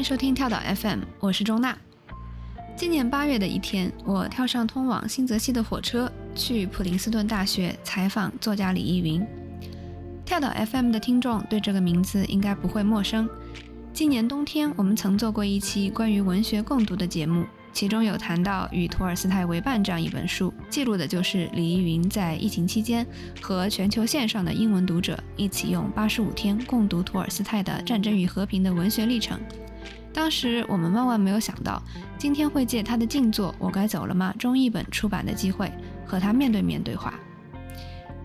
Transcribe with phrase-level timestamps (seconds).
[0.00, 1.76] 迎收听跳岛 FM，我是钟娜。
[2.74, 9.22] 今年八月的一天，我跳上通往新泽西的火车，去普林斯顿大学采访作家李依云。
[10.24, 13.28] 跳岛 FM 的听众对这个名字应该不会陌生。
[13.92, 17.44] 今年冬天，我们曾做过一期关于文学共读的节目。
[17.74, 23.06] 其中有谈到《与托尔斯泰为伴》这样一本书，记录的就是李依云在疫情期间
[23.42, 29.38] 和全球线上的英文读者一起用八十五天共读托尔斯泰的《战争与和平》的文学历程。
[30.12, 31.82] 当时我们万万没有想到，
[32.18, 35.72] 今天会借他的静坐《我该走了吗》中译本出版的机会，
[36.04, 37.14] 和他面对面对话。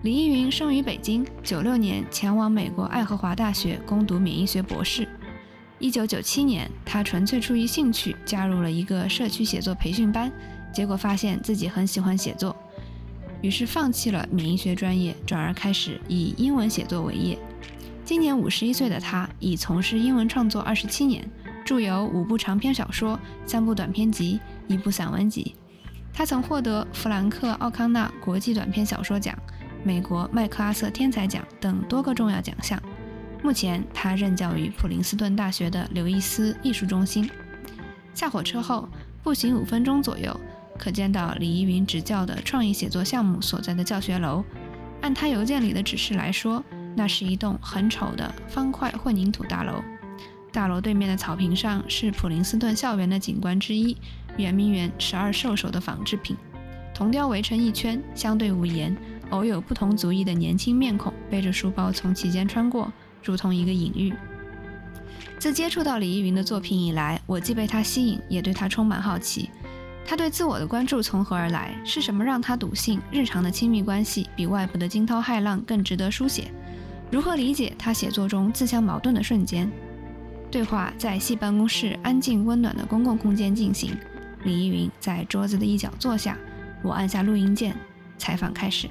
[0.02, 5.08] 李依云生于北京，九六年前往美国爱荷华大学攻读免疫学博士。
[5.78, 10.30] 一九九七年，他纯粹出于兴趣加入了一个社区写作培训班，
[10.72, 12.54] 结果发现自己很喜欢写作，
[13.42, 17.38] 于是放弃了免疫学专业，转而开始以英文写作为业。
[18.04, 21.28] 今年五十一岁的他，已从事英文创作二十七年，
[21.66, 25.56] 著有五部长篇小说、三部短篇集、一部散文集。
[26.14, 29.36] 他曾获得弗兰克·奥康纳国际短篇小说奖、
[29.82, 32.80] 美国麦克阿瑟天才奖等多个重要奖项。
[33.42, 37.28] 目前，他任教于普林斯顿大学的刘易斯艺术中心。
[38.14, 38.88] 下火车后，
[39.24, 40.38] 步行五分钟左右，
[40.78, 44.44] 可见到李依云执教的创意写作项目所在的教学楼。
[45.00, 46.64] 按他邮件里的指示来说，
[46.96, 49.82] 那是一栋很丑的方块混凝土大楼。
[50.56, 53.94] 大楼对面的草坪上是普林斯顿校园的景观之一——
[54.38, 56.34] 圆明园十二兽首的仿制品，
[56.94, 58.96] 铜雕围成一圈，相对无言，
[59.28, 62.90] 偶有不同族裔的年轻面孔背着书包从其间穿过。
[63.22, 64.14] 如同一个隐喻。
[65.38, 69.50] 自接触到李依云的作品以来，我既被他吸引，也对他充满好奇。
[70.06, 71.78] 他对自我的关注从何而来？
[71.84, 76.50] 是什么让他笃信日常的亲密关系比外部的惊涛骇浪更值得书写？
[77.10, 79.70] 如何理解他写作中自相矛盾的瞬间？
[80.50, 83.96] 对话在系办公室安静温暖的公共空间进行。
[84.44, 86.38] 李依云在桌子的一角坐下，
[86.82, 87.76] 我按下录音键，
[88.16, 88.88] 采访开始。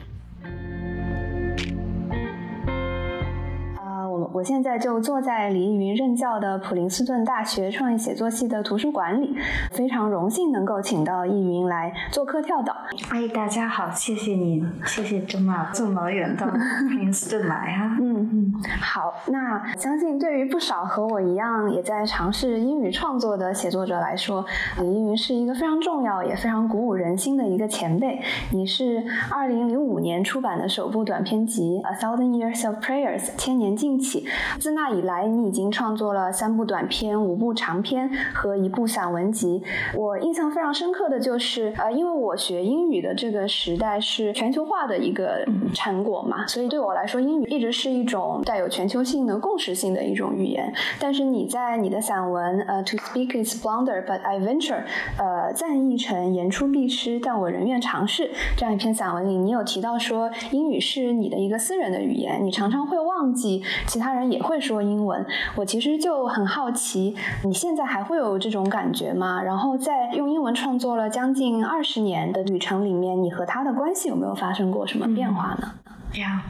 [4.46, 9.36] 现在就坐在李依云任教的普林斯顿大学创意写作系的图书馆里，
[9.72, 12.76] 非常荣幸能够请到依云来做客跳岛。
[13.10, 17.98] 哎，大家好，谢谢你，谢谢周妈这么远到普林斯顿来啊。
[18.00, 24.46] 嗯嗯，好，那相信对于不少和我一样也在尝试英语创作的写作者来说，
[24.78, 28.22] 李依云是一个非常重要也非常鼓舞人心的一个前辈。
[28.52, 34.28] 你是二零零五年出版的首部短篇集《A Thousand Years of Prayers》千年静起。
[34.60, 39.62] 自那以来，你已经创作了三部短篇、五部长篇和一部散文集。
[39.94, 50.74] 我印象非常深刻的就是，呃，因为我学英语的这个时代是全球化的一个成果嘛，所以对我来说，英语一直是一种带有全球性的共识性的一种语言。
[51.00, 54.82] 但是你在你的散文《呃 To Speak Is Blunder But I Venture》
[55.20, 64.16] 呃赞译成言出必失，但我仍愿尝试这样一篇散文里，你有提到说英语是你的一个私人的语言，你常常会忘记其他。
[64.16, 65.26] 人也会说英文，
[65.56, 69.42] 我其实就很好奇，你现在还会有这种感觉吗？
[69.42, 75.74] 然后在用英文创作了将近二十年的旅程里面，你和他的关系有没有发生过什么变化呢？
[76.20, 76.44] 呀，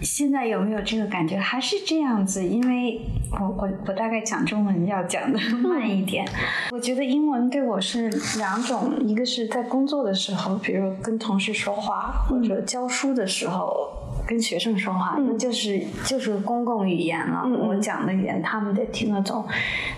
[0.00, 1.36] 现在有没有这个感觉？
[1.38, 2.44] 还是这样子？
[2.44, 3.00] 因为
[3.32, 6.26] 我我我大概讲中文要讲的慢一点。
[6.70, 8.08] 我觉得英文对我是
[8.38, 14.01] 两种，一个是在工作的时候，比如跟同事说话，或者教书的时候。
[14.26, 17.44] 跟学生说话，那就是就是公共语言了。
[17.68, 19.44] 我讲的语言他们得听得懂，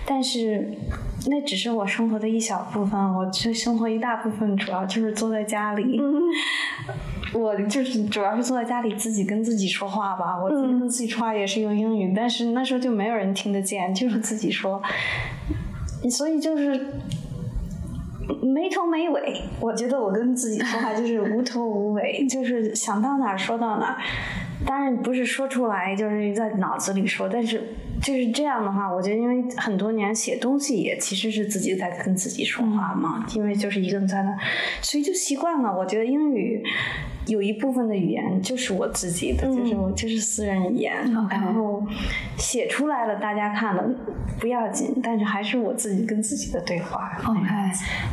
[0.05, 0.73] 但是
[1.27, 2.99] 那只是我生活的一小部分。
[3.13, 5.99] 我这生活一大部分主要就是坐在家里，
[7.33, 10.37] 我就是主要是坐在家里自己跟自己说话吧。
[10.41, 14.81] 我自己跟自己说话也是用英语，但是那时候就没有人听得见，就是自己说，
[16.09, 16.93] 所以就是。
[18.41, 23.97] 没头没尾，我觉得我跟自己说话就是无头无尾，就是想到哪儿说到哪儿。
[24.65, 27.61] 当然不是说出来，就是在脑子里说，但是
[28.01, 34.35] 就是这样的话，我觉得因为很多年写东西也其实是自己在跟自己说话嘛，因为就是一个人在那，
[34.81, 35.77] 所以就习惯了。
[35.77, 36.63] 我觉得英语。
[37.27, 40.93] 有一部分的语言就是我自己的，就是我就是私人语言，
[41.29, 41.83] 然后
[42.37, 43.83] 写出来了，大家看了
[44.39, 47.17] 不要紧，但是还是我自己跟自己的对话。
[47.25, 47.41] OK，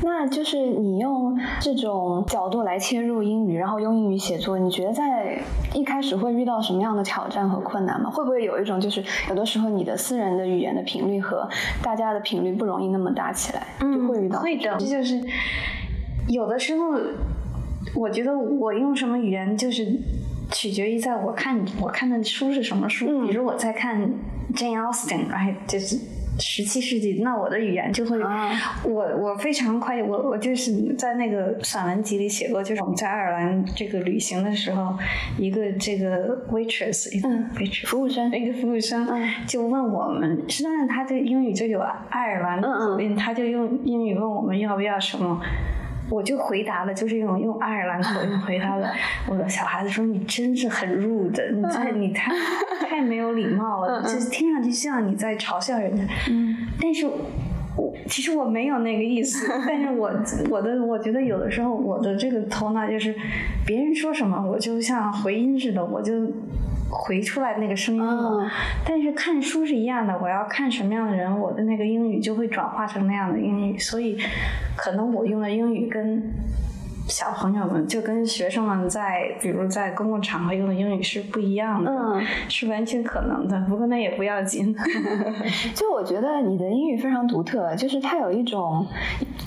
[0.02, 5.38] 那就是你用这种角度来切入英语，然后用英语写作，你觉得在
[5.74, 8.10] 一开始会遇到什么样的挑战和困难吗？
[8.10, 11.48] 会不会有一种就是有的时候你的私人的语言的频率和
[11.82, 15.20] 大家的频率不容易那么搭起来，就会遇到会的，这就是
[16.28, 16.98] 有的时候。
[17.94, 19.98] 我觉得我用什么语言就是
[20.50, 23.26] 取决于在我看我看的书是什么书。
[23.26, 24.00] 比如我在看
[24.54, 25.98] Jane Austen，right，就是
[26.38, 28.18] 十七世纪，那我的语言就会，
[28.84, 34.96] 我我非常快，我我就是在那个散文集里写过，就是我们在爱尔兰这个旅行的时候，
[35.38, 39.06] 一个这个 waitress，一个 waitress 服务生，一个服务生
[39.46, 45.40] 就问我们，实际上他的英语就有爱尔兰口音，他就用英语问我们要不要什么。
[46.10, 48.92] 我就回答了，就是用用爱尔兰口音回答了。
[49.28, 52.30] 我的小孩子说：“你真是很 rude，你太你太
[52.86, 57.18] 太没有礼貌了，就是听上去像你在嘲笑人家。”嗯，但是我
[58.06, 60.10] 其实我没有那个意思， 但是我
[60.50, 63.14] 我的我觉得有的时候我的这个头脑就是
[63.66, 66.12] 别人说什么，我就像回音似的，我就。
[66.94, 68.46] 回出来那个声音了，
[68.84, 74.18] 但是看书是一样的，我要看什么样的人，我的那个英语就会转化成那样的英语，所以
[74.76, 76.22] 可能我用的英语跟
[77.08, 83.60] 小朋友们，就跟学生们在，比如在公共场合用的英语是不一样的，嗯是完全可能的。
[83.68, 84.74] 不过那也不要紧。
[85.74, 88.86] 就我觉得你的英语非常独特，就是它有一种，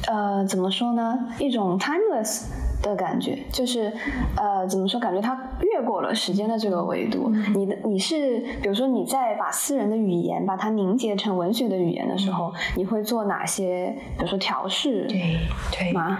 [0.07, 1.27] 呃，怎么说呢？
[1.39, 2.43] 一种 timeless。
[2.81, 3.91] 的感觉就是，
[4.35, 4.99] 呃，怎么说？
[4.99, 7.29] 感觉它越过了时间的这个维度。
[7.55, 13.95] 你的你是，比如说你在把私人的语言把它凝结成文学的语言的时候，你会做哪些？
[14.17, 15.05] 比如说调试？
[15.07, 15.37] 对
[15.71, 16.19] 对吗？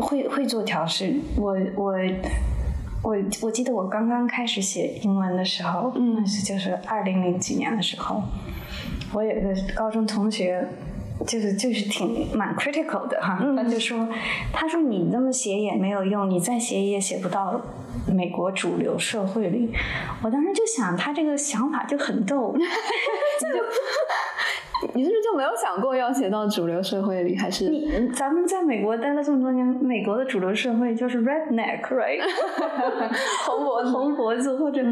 [0.00, 1.14] 会会做调试。
[1.36, 1.94] 我我
[3.02, 8.22] 我我记得我刚刚开始写英文的时候，嗯，就是二零零几年的时候，
[9.12, 10.66] 我有一个高中同学。
[11.24, 14.06] 就是就是挺蛮 critical 的哈，他就说，
[14.52, 17.60] 他说你这么写也没有用，你再写也写不到
[18.06, 19.72] 美国主流社会里。
[20.22, 22.54] 我当时就想，他这个想法就很逗，
[23.40, 23.64] 这 就
[24.94, 27.34] 你是不是就没有想过要写到主流社会里？
[27.34, 32.20] 还是你咱们在美国待了这么多年，美国的主流社会就是 redneck，right？
[33.46, 34.82] 红脖子，红脖子，或者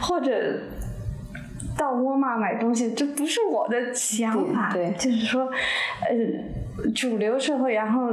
[0.00, 0.32] 或者。
[1.76, 5.48] 到沃尔玛买东西，这不是我的想法，对，就是说，
[6.08, 8.10] 呃，主流社会，然后。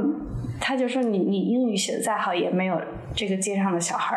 [0.60, 2.80] 他就说你你英语写的再好也没有
[3.14, 4.16] 这个街上的小孩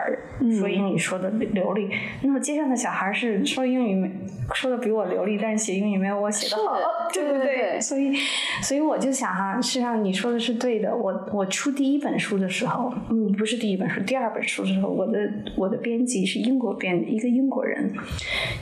[0.60, 1.90] 说英语说的流利。
[2.22, 4.10] 那么街上的小孩是说英语没
[4.54, 6.78] 说的比我流利，但是写英语没有我写的好，
[7.14, 7.80] 对不对？
[7.82, 8.14] 所以
[8.62, 10.96] 所以我就想哈，实际上你说的是对的。
[10.96, 17.92] 我我出第一本书的时候，嗯，不是第一本书，第二本书的时候，我的我的编辑是英国编一个英国人，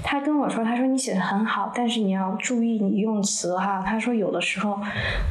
[0.02, 3.84] 他跟我说，他说你写的很好，但是你要注意你用词哈。
[3.86, 4.80] 他说有的时候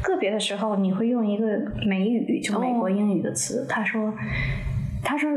[0.03, 1.47] 个别的时候你会用一个
[1.87, 2.34] 美语。
[2.41, 4.13] 就美国英语的词，他说，
[5.03, 5.31] 他说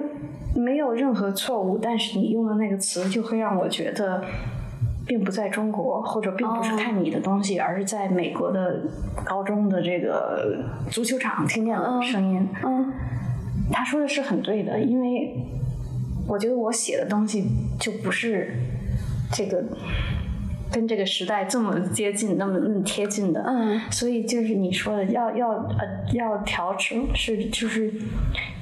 [0.56, 4.24] 没有任何错误，但是你用的那个词就会让我觉得，
[5.06, 8.82] 并不在中国，或者并不是看你的东西，而是在美国的
[9.24, 12.48] 高中的这个足球场听见的声音。
[12.66, 12.92] 嗯，
[13.72, 15.36] 他说的是很对的，因为
[16.28, 17.46] 我觉得我写的东西
[17.80, 18.54] 就不是
[19.32, 19.64] 这个。
[20.72, 27.94] 跟这个时代这么接近，那么那么贴近的，嗯，所以就是你说的要要呃要调整，是就是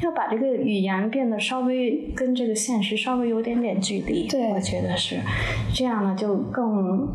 [0.02, 5.18] 要把这个语言变得稍微跟这个现实稍微有点点距离，对，我觉得是
[5.74, 7.08] 这样呢，就更。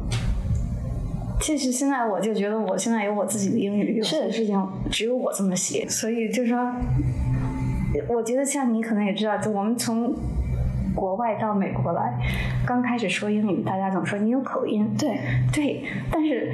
[1.41, 6.59] 其实现在我就觉得，我现在有我自己的英语，有些事情只有我这么写，所以就说，
[8.09, 10.15] 我觉得像你可能也知道，就我们从。
[10.95, 12.19] 国外到美国来，
[12.67, 14.95] 刚开始说英语，大家总说你有口音。
[14.99, 15.19] 对
[15.53, 16.53] 对，但是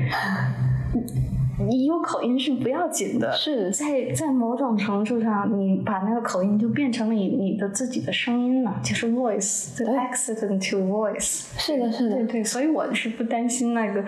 [1.58, 3.32] 你有口音是不要紧的。
[3.32, 11.46] 是在在某种程度上，你把那个口音就变成了你你的自己的声音了，就是 voice，accent to voice。
[11.58, 12.44] 是的，是的，对对。
[12.44, 14.04] 所以我是不担心那个，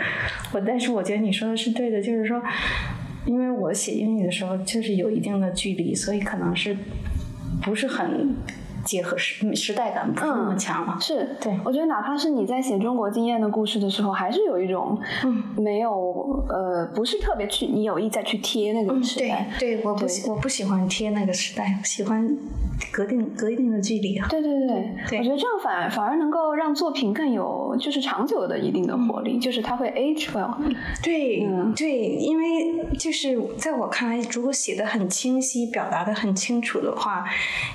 [0.53, 2.43] 我但是我觉得你说的是对的，就是说，
[3.25, 6.77] 因为我写英语的时候就是有一定的距离，所以可能是
[7.63, 8.37] 不是很。
[8.89, 11.61] 结合时时代感不是那么强了，是对。
[11.63, 14.99] 我觉得哪怕是你在写中国经验的故事的时候，还是有一种
[15.59, 19.47] 没有呃，不是特别去你有意再去贴那个时代。
[19.59, 22.35] 对，对，我不喜我不喜欢贴那个时代，喜欢
[22.91, 24.19] 隔定隔一定的距离。
[24.31, 24.67] 对对
[25.07, 30.55] 对，我觉得这样反反而能够让作品更有就是长久的一定的活力，就是它会 age well。
[31.03, 37.27] 对对，因为就是在我看来，如果写的很清晰，表达的很清楚的话，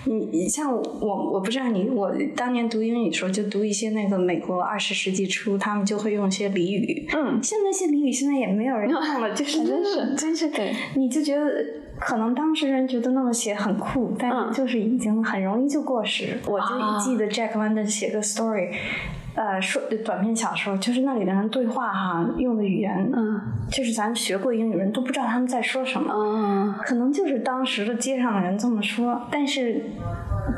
[0.05, 0.74] 你你像。
[1.05, 7.05] 我我不知道你，我当年读英语的时候就读一些那个美国二十世纪初，他们就会用一些俚语。
[7.13, 11.51] 嗯，现在那些俚语现在也没有人用了， 就是真是 真是对，你就觉得
[12.00, 16.38] 可能当时人觉得那么写很酷，但是就是已经很容易就过时。
[16.48, 16.67] 我就
[17.03, 18.69] 记得 Jack London 写个 story。
[19.35, 29.83] 呃，说短篇小说，就是那里的人对话哈，用的语言，嗯，就是咱学过英语人都不知道他们在说什么，嗯，可能就是当时的街上的人这么说，但是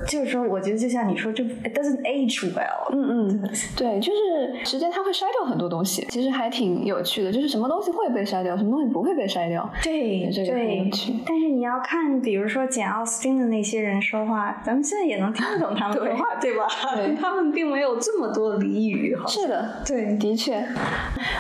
[0.08, 2.92] 就是说，我觉得就像你说，就 it doesn't age well。
[2.92, 7.32] 嗯嗯，对，就是时间它会筛掉很多东西，其实还挺有趣的。
[7.32, 9.68] 就是什么东西会被筛掉，什么东西不会被筛掉。
[9.84, 11.14] 对这个很有对趣。
[11.26, 16.66] 但是你要看，比如说简奥斯汀的那些人说话，咱们现在也能听得懂他们说话，对吧？
[16.96, 19.26] 对 他们并没有这么多俚语，哈。
[19.28, 20.16] 是的，对。
[20.16, 20.66] 的确，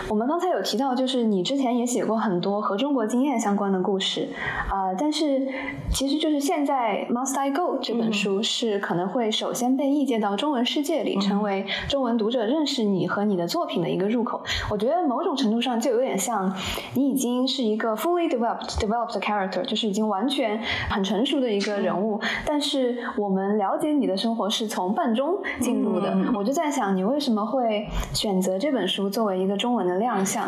[0.10, 4.28] 我们刚才有提到，就是你之前也写过很多和中国经验相关的故事，
[4.70, 5.48] 啊、但是
[5.92, 14.42] 其实就是现在《Must I Go》这本书是可能会首先被译介到中文世界里，成为中文读者认识你和你的作品的一个入口。
[14.70, 16.54] 我觉得某种程度上就有点像
[16.94, 26.10] 你已经是一个 fully developed developed character，就是已经完全很成熟的一个人物，但是我们了解你的生活是从半中进入的。
[26.14, 26.34] 嗯。
[26.36, 30.48] 我就在想，你为什么会选择这本书作为一个中文的亮相？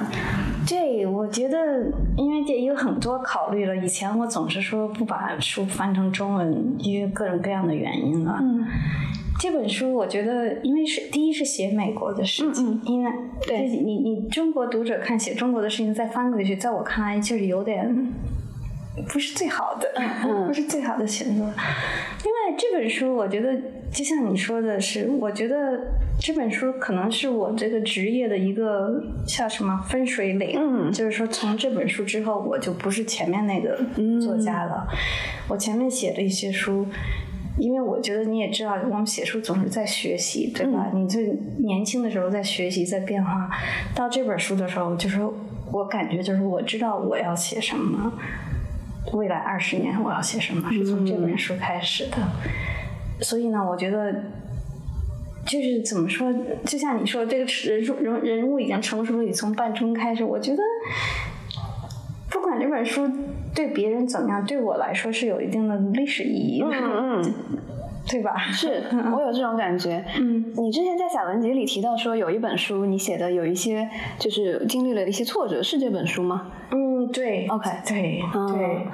[0.65, 1.57] 这我觉得，
[2.17, 3.75] 因为这有很多考虑了。
[3.77, 8.37] 以前我总是说不把书翻成中文，因为各种各样的原因了。
[8.41, 8.65] 嗯
[9.39, 13.11] 这本书我觉得，因为是第一是写美国的事情，嗯因为
[13.45, 18.11] 对这你你中国读者看写中国的事情再翻回去，在我看来就是有点
[19.07, 21.43] 不是最好的，嗯不是最好的选择。
[21.43, 23.55] 另外这本书，我觉得
[23.91, 25.79] 就像你说的是，我觉得
[26.19, 33.79] 这本书可能是我这个职业的一个叫什么分水岭，嗯就是说从这本书之后，我就不是前面那个
[34.19, 34.87] 作家了，
[35.47, 36.87] 我前面写的一些书。
[37.59, 40.91] 因为我觉得你也知道，我们写书总是在学习，对吧？
[40.93, 41.19] 你就
[41.65, 43.49] 年轻的时候在学习，在变化。
[43.95, 45.19] 到这本书的时候，就是
[45.71, 48.13] 我感觉就是我知道我要写什么，
[49.13, 52.17] 未来二十年我要写什么，是从这本书开始的。
[53.21, 54.13] 所以呢，我觉得
[55.45, 56.31] 就是怎么说，
[56.65, 60.23] 就像你说，这个人物人人物已经成熟了，也从半中开始。
[60.23, 60.61] 我觉得，
[62.29, 63.09] 不管这本书
[63.55, 67.33] 对别人怎么样，对我来说是有一定的历史意义的，嗯嗯，
[68.07, 68.37] 对吧？
[68.37, 68.83] 是
[69.15, 70.05] 我有这种感觉。
[70.19, 76.51] 嗯，你之前在散文集里提到说有一本书你写的有一些就是经历了一些挫折，是这本书吗？
[76.71, 78.87] 嗯，对 OK 对嗯对。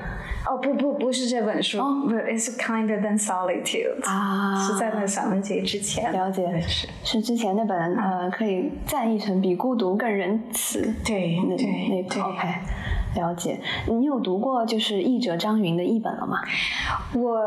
[0.46, 6.12] 哦不不不是这本书，哦不是，It's kinder than solitude，、啊是在那散文集之前。
[6.12, 12.48] 了解对是，是之前那本呃可以赞一成比孤独更仁慈对那对那对 OK。
[13.16, 16.40] 了解，你有读过就是译者张云的译本了吗？
[17.14, 17.40] 我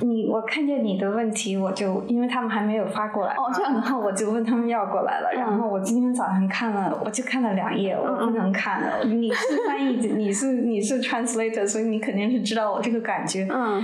[0.00, 5.28] 你我看见你的问题，我就因为他们还没有发过来嘛，哦这样然后我就问他们要过来了。
[5.34, 9.04] 嗯然后我今天早上看了，我就看了两页，我不能看了。
[9.04, 13.46] 你是翻译， 你是你是 translator，所以你肯定是知道我这个感觉。
[13.50, 13.82] 嗯，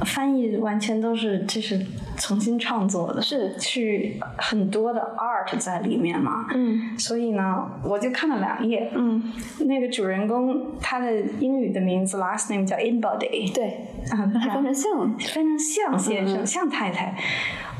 [0.00, 1.78] 翻译完全都是就是
[2.16, 3.54] 重新创作的，是。
[3.58, 6.46] 去很多的 art 在里面嘛。
[6.54, 6.98] 嗯。
[6.98, 8.90] 所以呢，我就看了两页。
[8.94, 9.22] 嗯，
[9.66, 13.54] 那个主人公他的英语的名字 last name 叫 Inbody。
[13.54, 16.46] 对，啊， 它翻成像，非常像先生，嗯。
[16.46, 17.16] 像太太。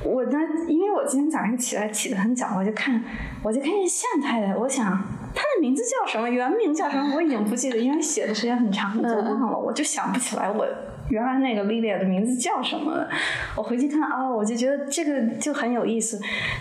[0.04, 3.02] 我呢，因为我今天早上起来起得很早，我就看，
[3.42, 4.84] 我就看见向太太，我想
[5.34, 9.40] 她的名字叫什么，原名叫什么，我已经不记得，因为写的时间很长，我就嗯。
[9.40, 10.66] 忘了，我就想不起来我
[11.10, 13.08] 原来那个 Lilia 的名字叫什么了。
[13.56, 16.20] 我回去看啊、我就觉得这个就很有意思，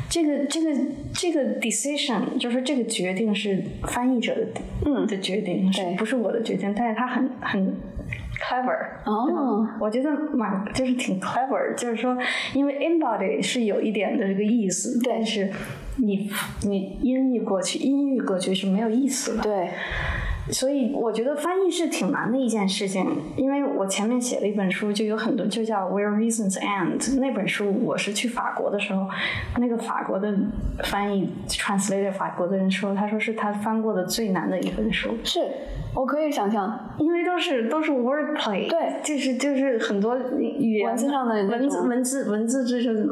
[0.10, 0.80] 这个这个
[1.14, 4.48] 这个 decision 就是这个决定是翻译者的
[4.86, 6.74] 嗯的决定，对不是我的决定？
[6.76, 7.76] 但是他很很
[8.40, 8.78] clever。
[9.06, 12.18] 哦，我觉得蛮就是挺 clever，就是说，
[12.54, 15.50] 因为 embody 是有一点的这个意思，但是
[15.98, 16.30] 你
[16.64, 19.44] 你音译过去，音译过去是没有意思的。
[19.44, 19.70] 对，
[20.52, 23.06] 所以我觉得翻译是挺难的一件事情，
[23.38, 29.08] 因为我前面写了一本书，就有很多就叫 Where Reasons End 那本书，我是去法国的时候，
[29.60, 30.34] 那个法国的
[30.84, 35.40] 翻译 translator 法国的人说，他说是他翻过的最难的一本书，是
[35.96, 43.08] 我可以想象，因为都是都是 wordplay，对就是就是很多语言文字上的文字文字文字就是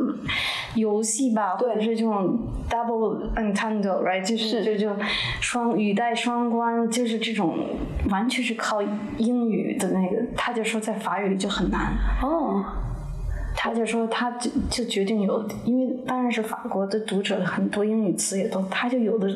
[0.76, 4.72] 游戏吧，或者是这种 double entendre，right，就是是。
[4.72, 4.96] 就就
[5.40, 7.58] 双语带双关，就是这种
[8.10, 8.82] 完全是靠
[9.18, 11.94] 英语的那个，他就说在法语里就很难。
[12.22, 12.66] 哦，
[13.56, 19.30] 他就说，他就就决定有，因为当然是法国的读者很多英语词也都，他就有的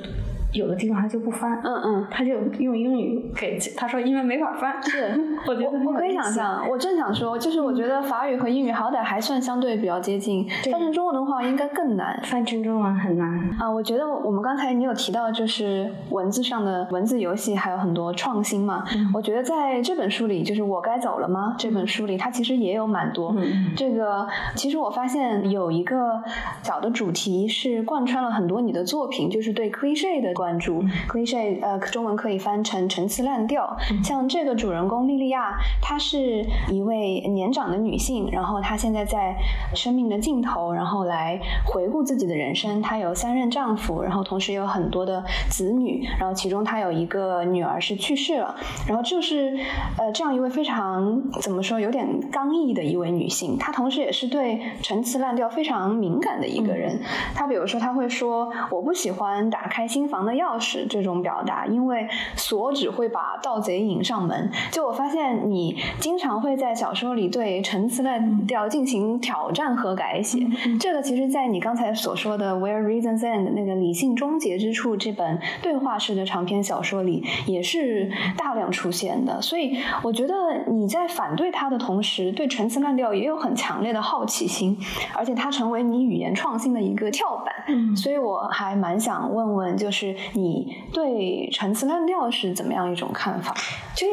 [0.56, 2.08] 有的地方他就不翻，嗯嗯。
[2.10, 4.82] 他就用英语给他说，因为没法翻。
[4.82, 5.14] 是，
[5.48, 6.16] 我觉得很我可以。
[6.16, 12.18] 想象，我正想说，就是我觉得法语和英语好歹还算相对比较接近，翻成中文的话应该更难。
[12.24, 13.28] 翻成中文很难。
[13.60, 18.84] 啊，我觉得我们刚才你有提到，就是文字上的文字游戏还有很多创新嘛。
[19.14, 23.34] 我觉得在这本书里，就是《我该走了吗》这本书里，它其实也有蛮多。
[23.38, 26.22] 嗯这个其实我发现有一个
[26.64, 30.84] 小的主题是贯穿了很多你的作品，就是对 cliche 的关注。
[31.10, 33.76] cliche 呃，中文可以翻成陈词滥调。
[34.04, 39.36] 像这个主人公莉莉亚，她是一位年长的女性，然后她现在在
[39.74, 42.80] 生命的尽头，然后来回顾自己的人生。
[42.80, 48.56] 她有三任丈夫，然后同时有很多的子女，然后其中她有一个女儿是去世了。
[48.88, 49.58] 然后就是
[49.98, 57.02] 呃这样一位非常怎么说有点刚毅的一位女性，她同时也是对陈词滥调非常敏感的一个人。
[57.34, 64.50] 她比如说她会说我不喜欢打开新房的钥匙这种表达，因为锁只会把盗贼引上门。
[64.72, 70.40] 就我发现你经常会在小说里对陈词滥调进行挑战和改写，
[70.80, 79.42] 这个其实，在你刚才所说的《Where Reasons End》那个理性终结之处这本对话式的长篇小说里也是大量出现的。
[79.42, 80.34] 所以我觉得
[80.68, 84.78] 你在反对它的同时，对陈词滥调也有很强烈的好奇心，
[85.14, 87.54] 而且它成为你语言创新的一个跳板。
[87.68, 93.54] 嗯，所以我还蛮想问问，就是你对陈词滥调是怎么样一种看法？
[93.96, 94.06] 这，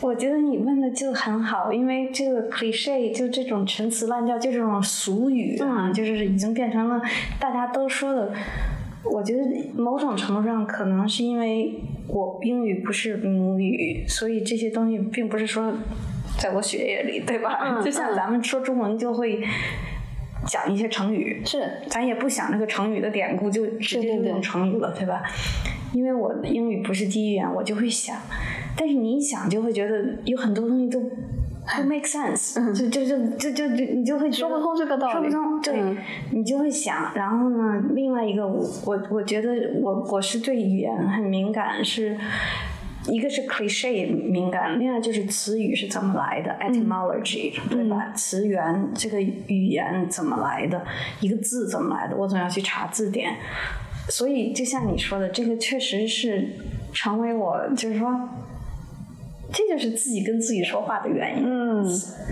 [0.00, 7.00] 我觉得你问的就很好，因为这个 cliche 就这种陈词滥调，就这种俗语啊，就是已经变成了
[7.38, 8.32] 大家都说的。
[9.04, 9.42] 我觉得
[9.76, 11.74] 某种程度上，可能是因为
[12.06, 15.74] 我英语不是母语，所以这些东西并不是说
[16.38, 17.58] 在我血液里，对吧？
[17.64, 19.42] 嗯 就像咱们说中文就会
[20.46, 21.68] 讲一些成语，是。
[21.88, 25.22] 咱也不想那个成语的典故，就直接用成语了，对吧？
[25.92, 28.16] 因为我的英语不是第一语言，我就会想，
[28.76, 35.96] 但是你一想就会觉得有很多东西都不 make sense，就就就就就就你就会说不通这个道理说不通，对，嗯。
[36.30, 39.50] 你就会想，然后呢，另外一个我我我觉得
[39.82, 42.16] 我我是对语言很敏感，是
[43.06, 48.12] 一个是 cliche 敏感，另外就是词语是怎么来的、etymology，对吧？
[48.14, 50.84] 词源这个语言怎么来的，
[51.20, 53.36] 一个字怎么来的，我总要去查字典。
[54.08, 56.48] 所以就像你说的，这个确实是
[56.92, 58.28] 成为我就是说。
[59.54, 61.44] 这就是自己跟自己说话的原因。
[61.44, 61.84] 嗯，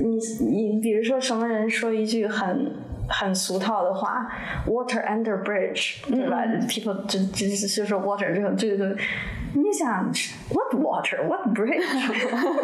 [0.03, 2.73] 你你比如说什么人说一句很
[3.11, 4.27] 很俗套的话
[4.66, 8.97] ，water under bridge，对吧、p e o p l e 就就是就说 water 这个这个，
[9.55, 10.05] 你想
[10.51, 11.83] what water what bridge，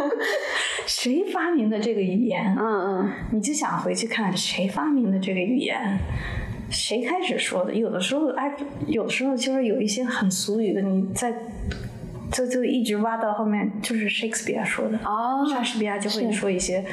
[0.87, 2.57] 谁发明的这个语言？
[2.59, 5.99] 嗯嗯，你就想回去看谁发明的这个语言。
[6.70, 7.72] 谁开始说的？
[7.75, 8.55] 有的时候，哎，
[8.87, 11.33] 有的时候就是有一些很俗语的，你在
[12.32, 14.98] 就就一直挖到后面，就是 Shakespeare 说的。
[15.04, 16.84] 哦，莎士比亚就会说一些，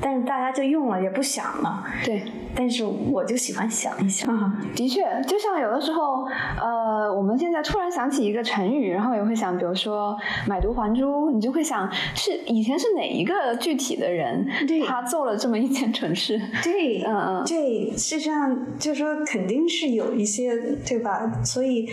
[0.00, 1.84] 但是大家就用了也不想了。
[2.04, 2.22] 对。
[2.52, 4.28] 但是我就喜欢想一想。
[4.74, 6.24] 的确，就像有的时候，
[6.60, 10.16] 呃，我们现在突然想起一个成语，然后也会想，比如说
[10.48, 14.44] “买椟还珠”，你就会想是以前是哪一个具体的人，
[14.84, 16.36] 他做了这么一件蠢事。
[16.64, 21.30] 对，嗯嗯对，事实上就说肯定是有一些，对吧？
[21.44, 21.88] 所以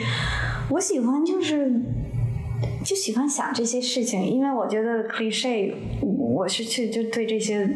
[0.71, 1.71] 我喜欢就是
[2.88, 7.69] 就喜欢想这些事情，因为我觉得 cliche，我是去就对这些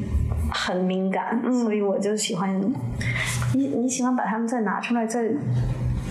[0.54, 2.74] 很敏感，所以我就喜欢
[3.54, 5.26] 你你喜欢把它们再拿出来再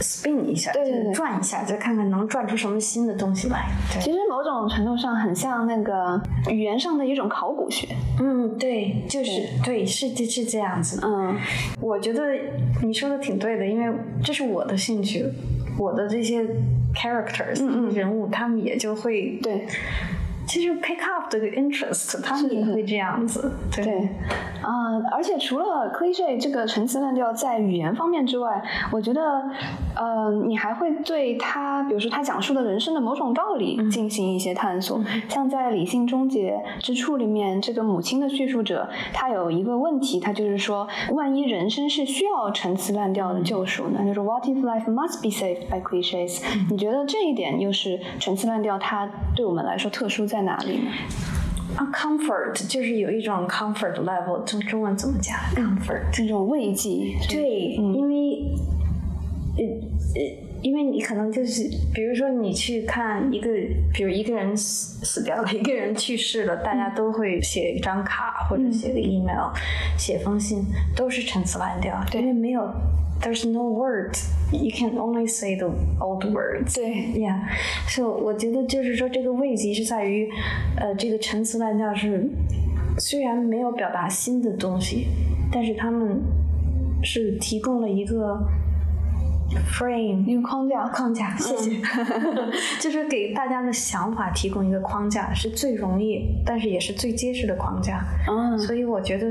[0.01, 3.71] spin 一下，对对对转一下，再看看能转出什么新的东西来。
[3.91, 7.89] 对，其实某种程度上很像那个语言上的一种考古学。
[8.21, 9.31] 嗯，对，就是
[9.65, 11.01] 对，是是这样子。
[11.03, 11.35] 嗯
[11.81, 12.23] 我觉得
[12.83, 15.25] 你说的挺对的，因为这是我的兴趣，
[15.81, 16.45] 我的这些
[16.95, 17.65] characters、
[17.95, 19.67] 人物，他们也就会对
[20.51, 23.53] 其实 pick up 这个 interest，他们也会这样子。
[23.71, 24.09] 对，
[25.13, 28.61] 而且除了 cliche 这个陈词滥调在语言方面之外，
[28.91, 29.45] 我觉得，
[29.95, 35.01] 呃，你还会对他，比如说他讲述的人生的某种道理进行一些探索。
[35.29, 44.01] 像在《理性终结之处》里面，这个母亲的叙述者，他有一个问题，他就是说，万一人生是需要陈词滥调的救赎呢？
[44.05, 50.91] 就是 What if life must be saved by cliches？、你觉得这一点又是陈词滥调它对我们来说特殊在哪里呢？
[51.77, 58.53] 啊，comfort 就是有一种 comfort level，中中文怎么讲？comfort 这种慰藉，对，嗯因为
[59.57, 59.65] 呃
[60.17, 60.21] 呃，
[60.63, 63.51] 因为你可能就是，比如说你去看一个，
[63.93, 69.51] 比如一个人死死掉了，一个人去世了，大家都会写一张卡或者写个 email，、
[69.97, 72.63] 写封信，都是陈词滥调，因为没有
[73.23, 75.69] ，there's no words，you can only say the
[75.99, 76.75] old words。
[76.75, 77.41] 对，Yeah，
[77.89, 80.29] 所以我觉得就是说，这个慰藉是在于，
[80.77, 82.29] 呃，这个陈词滥调是
[82.99, 85.07] 虽然没有表达新的东西，
[85.51, 86.21] 但是他们
[87.03, 88.39] 是提供了一个
[89.71, 91.71] frame 一个框架，框架，谢谢，
[92.81, 98.05] 就是给大家的想法提供一个框架，是最容易，但是也是最结实的框架。
[98.29, 99.27] 嗯，所以我觉得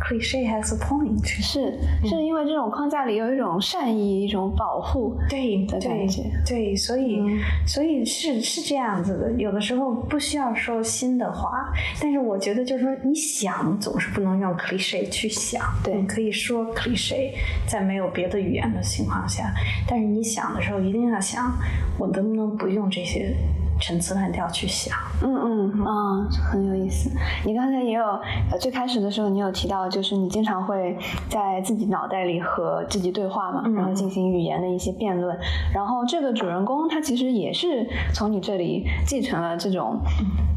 [0.00, 6.22] cliche has a point，是是因为这种框架里有一种善意，一种保护对的感觉。
[6.46, 7.20] 对，所以
[7.66, 17.32] 所以是是这样子的，有的时候不需要说新的话，但是我觉得就是说，你想总是不能用 cliche 去想，对，你可以说 cliche，
[17.66, 19.52] 在没有别的语言的情况下，
[19.86, 21.52] 但是你想的时候一定要想，
[21.98, 23.34] 我能不能不用这些。
[23.80, 27.10] 陈词滥调去想，嗯嗯啊，很有意思。
[27.44, 28.02] 你刚才也有
[28.50, 35.38] 呃，最开始的时候你有提到，就是你经常会在自己脑袋里和自己对话嘛，然后进行语言的一些辩论。
[35.72, 40.00] 然后这个主人公他其实也是从你这里继承了这种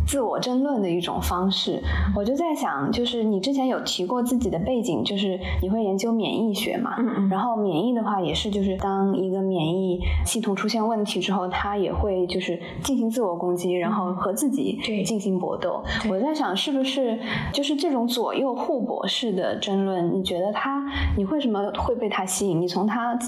[0.08, 1.80] 自我争论的一种方式。
[2.16, 13.11] 我就在想，就是你之前有提过自己的背景，就是你会研究免疫学嘛，嗯嗯，然后免疫的话也是，就是当一个免疫系统出现问题之后，它也会就是进行。
[13.12, 15.84] 自我攻击，然后和自己进行搏斗。
[16.10, 17.20] 我在想，是不是
[17.54, 20.18] 就是这种左右互搏式的争论？
[20.18, 20.84] 你觉得他，
[21.18, 22.62] 你为什么会被他吸引？
[22.62, 23.20] 你从他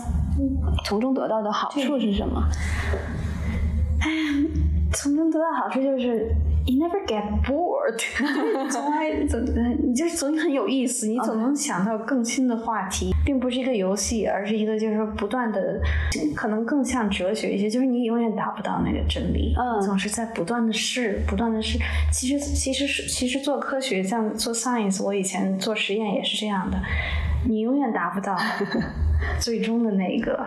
[0.85, 2.41] 从中得到的好处是什么？
[3.99, 4.07] 哎，
[4.93, 6.33] 从中得到好处就是。
[6.65, 7.99] You never get bored，
[8.71, 9.43] 从来总
[9.85, 15.81] 你就是总很有意思，你总能想到更新的话题，并不是一个游戏，而是一个就是说不断的，
[16.33, 21.77] 可能更像哲学一些，就是你永远达不到那个真理，嗯，总是在不断的试，不断的试。
[22.11, 26.77] 其实其实是其实做科学，像做 science，我以前做实验也是这样的，
[27.47, 28.37] 你永远达不到。
[29.39, 30.37] 最终的那个，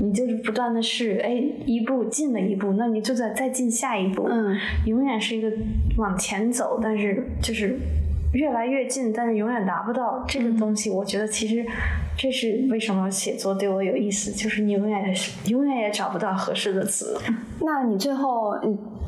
[0.00, 1.30] 你就是不断的试，哎，
[1.64, 5.50] 一步进了一步，那你就在再进下一步，嗯，永远是一个
[5.96, 7.78] 往前走，但是就是
[8.34, 10.90] 越来越近，但是永远达不到这个东西。
[10.90, 11.64] 我觉得其实
[12.18, 15.02] 这是为什么写作对我有意思，就是你永远
[15.46, 17.18] 永远也找不到合适的词。
[17.64, 18.54] 那你最后，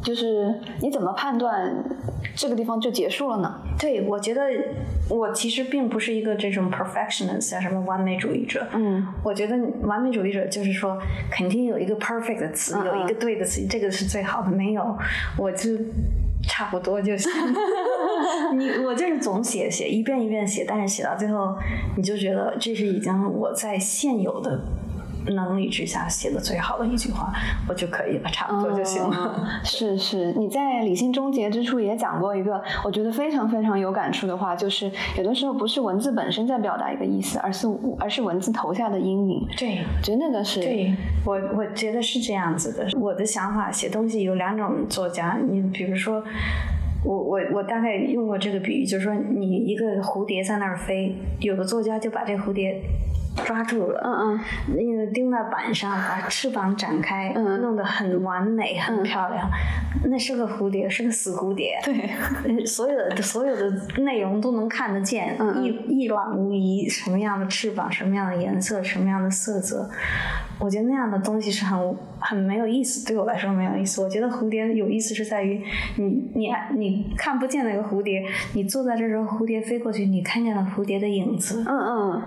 [0.03, 1.73] 就是你怎么判断
[2.35, 3.61] 这个地方就结束了呢？
[3.79, 4.43] 对，我觉得
[5.09, 8.67] 我其实并不是一个这种 perfectionist 啊，什么完美主义者。
[8.73, 10.99] 嗯，我觉得完美主义者就是说，
[11.31, 14.51] 肯定有一个 perfect 的词，有一个对的词，这个是最好的。
[14.51, 14.97] 没有，
[15.39, 15.71] 我就
[16.43, 17.31] 差不多就行。
[18.57, 21.55] 你我就是总写写一遍一遍写，但是写到最后，
[21.97, 24.61] 你就觉得这是已经我在现有的。
[25.27, 27.33] 能力之下写的最好的一句话，
[27.69, 29.47] 我就可以了，差不多就行了。
[29.65, 37.67] 是是，你在理性终结之处也讲过一个我觉得非常非常有感触的话，就是有的时候不是文字本身在表达一个意思，而是
[37.99, 39.47] 而是文字投下的阴影。
[39.59, 40.61] 对，觉得那个是。
[40.61, 42.87] 对，我我觉得是这样子的。
[42.99, 46.23] 我的想法，写东西有两种作家，你比如说，
[47.05, 52.81] 我我我大概用过这个比喻，就是说你一个蝴蝶在那儿飞，有的作家就把这蝴蝶。
[53.45, 54.41] 抓住了，嗯嗯，
[54.77, 59.49] 那个钉在板上，把翅膀展开，嗯，弄得很完美，很漂亮。
[60.05, 63.71] 那是个蝴蝶，是个死蝴蝶，对， 所有的所有的
[64.03, 66.89] 内容都能看得见，一一览无遗。
[66.89, 69.89] 什么样的翅膀，什么样的颜色，什么样的色泽，
[70.59, 73.07] 我觉得那样的东西是很很没有意思。
[73.07, 74.03] 对我来说没有意思。
[74.03, 75.63] 我觉得蝴蝶有意思是在于
[75.97, 78.23] 你你你看不见那个蝴蝶，
[78.55, 81.65] 你坐在这时候，蝴蝶飞过去，你看见了蝴蝶的影子。
[81.67, 82.23] 嗯嗯。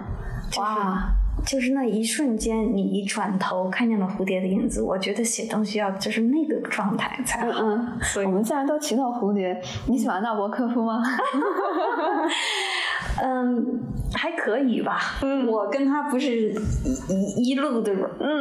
[0.59, 1.09] 哇，
[1.45, 4.81] 就是那一瞬间，你一转头看见了蝴蝶的影子。
[4.81, 7.59] 我觉得写东西要就是那个状态才好。
[7.61, 7.87] 嗯
[8.17, 11.01] 嗯，我们既然都提到蝴蝶，你喜欢纳博科夫吗？
[13.21, 13.79] 嗯，
[14.13, 14.97] 还可以吧。
[15.21, 16.53] 嗯，我跟他不是
[17.09, 17.93] 一一路的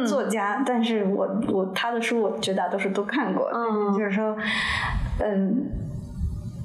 [0.07, 3.49] 作家，但是我我他的书我绝大多数都看过。
[3.53, 4.35] 嗯，就是说，
[5.19, 5.65] 嗯。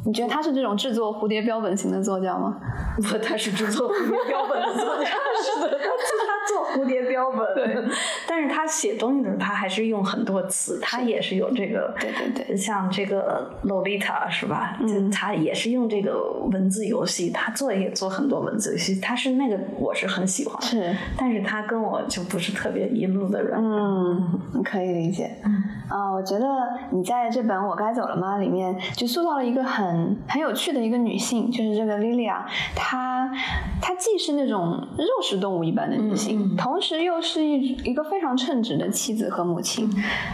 [0.05, 2.57] 你觉得他是这种制作蝴蝶标本型的作家吗？
[2.97, 5.05] 不，他是制作蝴蝶标本的作家，
[5.43, 7.41] 是的， 他做蝴蝶标本。
[7.55, 7.85] 对，
[8.27, 11.95] 但是他写东西的时候，他还是用很多词，他也是有这个。
[12.01, 14.79] 对对对，像这个《洛丽塔》是吧？
[14.81, 16.19] 嗯，他也是用这个
[16.51, 20.61] 文字游戏，他做也做很多文字游戏，他是那个我是很喜欢。
[20.63, 23.59] 是，但是他跟我就不是特别一路的人。
[23.59, 25.37] 嗯，可以理解。
[25.45, 26.47] 嗯，啊，我觉得
[26.93, 29.88] 你在这本《我该走了吗》里面就塑造了一个很。
[29.89, 33.31] 很很有趣的一个女性，就是这个莉莉娅，她
[33.81, 39.89] 她既是那种肉食动物一般的女性，同时又是一一个非常称职的妻子和母亲。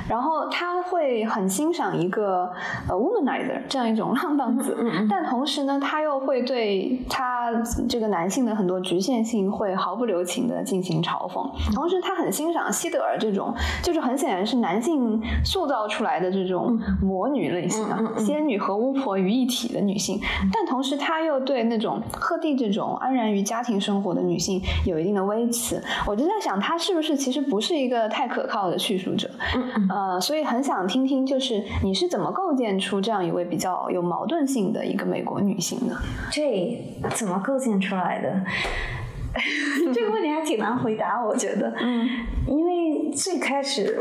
[0.09, 2.51] 然后她会很欣赏一个
[2.89, 4.77] 呃 womanizer 这样一种浪荡子，
[5.09, 7.53] 但同时呢，她又会对她
[7.89, 11.49] 这个男性的很多局限性会毫不留情的进行嘲讽。
[11.75, 20.21] 同时，她很欣赏希德尔这种，就是很显然是男性塑造出来的这种魔女类型的仙女和巫婆于一体的女性。
[20.53, 25.83] 但同时，她又对那种赫蒂这种安然于家庭生活的女性有一定的微词。
[26.07, 29.31] 我就在想，她是不是其实不是一个太可靠的叙述者？
[29.89, 35.97] 呃，所以很想听听，就是你是怎么构建出这样一位比较有矛盾性的一个美国女性的？
[36.31, 36.83] 这
[37.15, 38.41] 怎么构建出来的？
[39.93, 41.75] 这个问题还挺难回答，我觉得。
[41.81, 42.09] 嗯，
[42.47, 43.99] 因为最开始。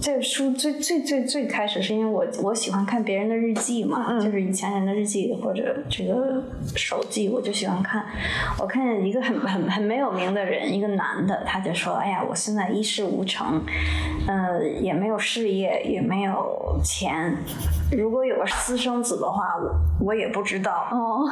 [0.00, 6.42] 这个书最最最最开始是因为我我喜欢看别人的日记嘛，就是以前人的日记或者这个
[6.76, 8.06] 手记，我就喜欢看。
[8.60, 13.60] 我看见一个很很很没有名的人，一个男的，他就说：“哎呀，我现在一事无成，
[14.28, 17.36] 呃，也没有事业，也没有钱。
[17.90, 21.28] 如果有个私生子的话，我我也不知道。”哦，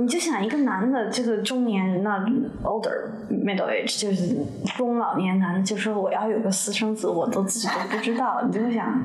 [0.00, 2.18] 你就想一个男的，这个中年人那
[2.62, 4.36] older middle age 就是
[4.76, 7.87] 中老年男的，就说我要有个私生子，我都自己都。
[7.90, 9.02] 不知道，你就会想，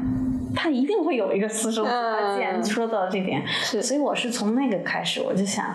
[0.55, 1.91] 他一定会有一个私生子。
[1.91, 3.43] 他既然说到这点，
[3.81, 5.65] 所以我是从那个开始，我就想，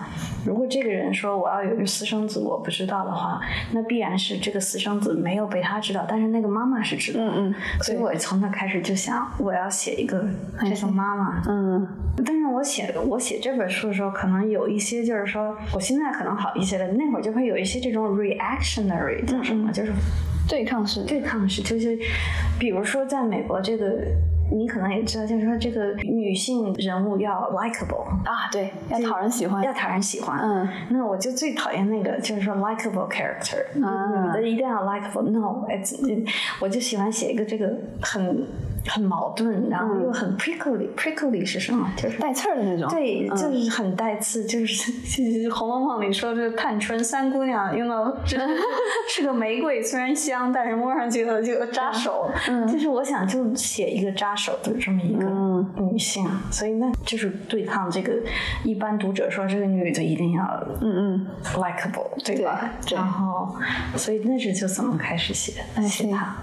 [0.45, 3.39] 如果这个人说我要有一个私生子，我不知道的话，
[3.73, 7.19] 那必然是这个私生子没有被他知道，但是那个妈妈是知道。
[7.21, 7.55] 嗯嗯。
[7.81, 10.25] 所以我从那开始就想，我要写一个
[10.61, 11.41] 这种妈妈。
[11.47, 11.87] 嗯。
[12.25, 19.91] 但是我写我写这本书的时候，可能有一些就是说，我现在可能好一些了，那会儿就会有一些这种 reactionary 叫什么，就是。
[20.47, 21.95] 对抗式，对抗式就是，
[22.59, 23.99] 比如说在美国，这个
[24.51, 30.39] 你可能也知道，就是说这个女性人物要 likable 啊，对，要讨人喜欢，要讨人喜欢。
[30.39, 35.65] 嗯，那我就最讨厌那个，就是说 likable character，女的一定要 likable，no，
[36.59, 38.45] 我就喜欢写一个这个很。
[38.87, 41.89] 很矛盾，然后又很 prickly，prickly 是什么？
[41.97, 42.89] 就是带刺儿的那种。
[42.89, 44.91] 对，就是很带刺，就是
[45.53, 48.15] 《红楼梦》里说这个探春三姑娘用到，
[49.07, 52.29] 是个玫瑰，虽然香，但是摸上去了就扎手。
[52.47, 55.25] 嗯，就是我想就写一个扎手的这么一个
[55.83, 58.13] 女性，所以那就是对抗这个
[58.63, 60.43] 一般读者说这个女的一定要
[60.81, 62.71] 嗯嗯 likable，对吧？
[62.89, 63.55] 然后，
[63.95, 65.53] 所以那是就怎么开始写
[65.87, 66.35] 写她。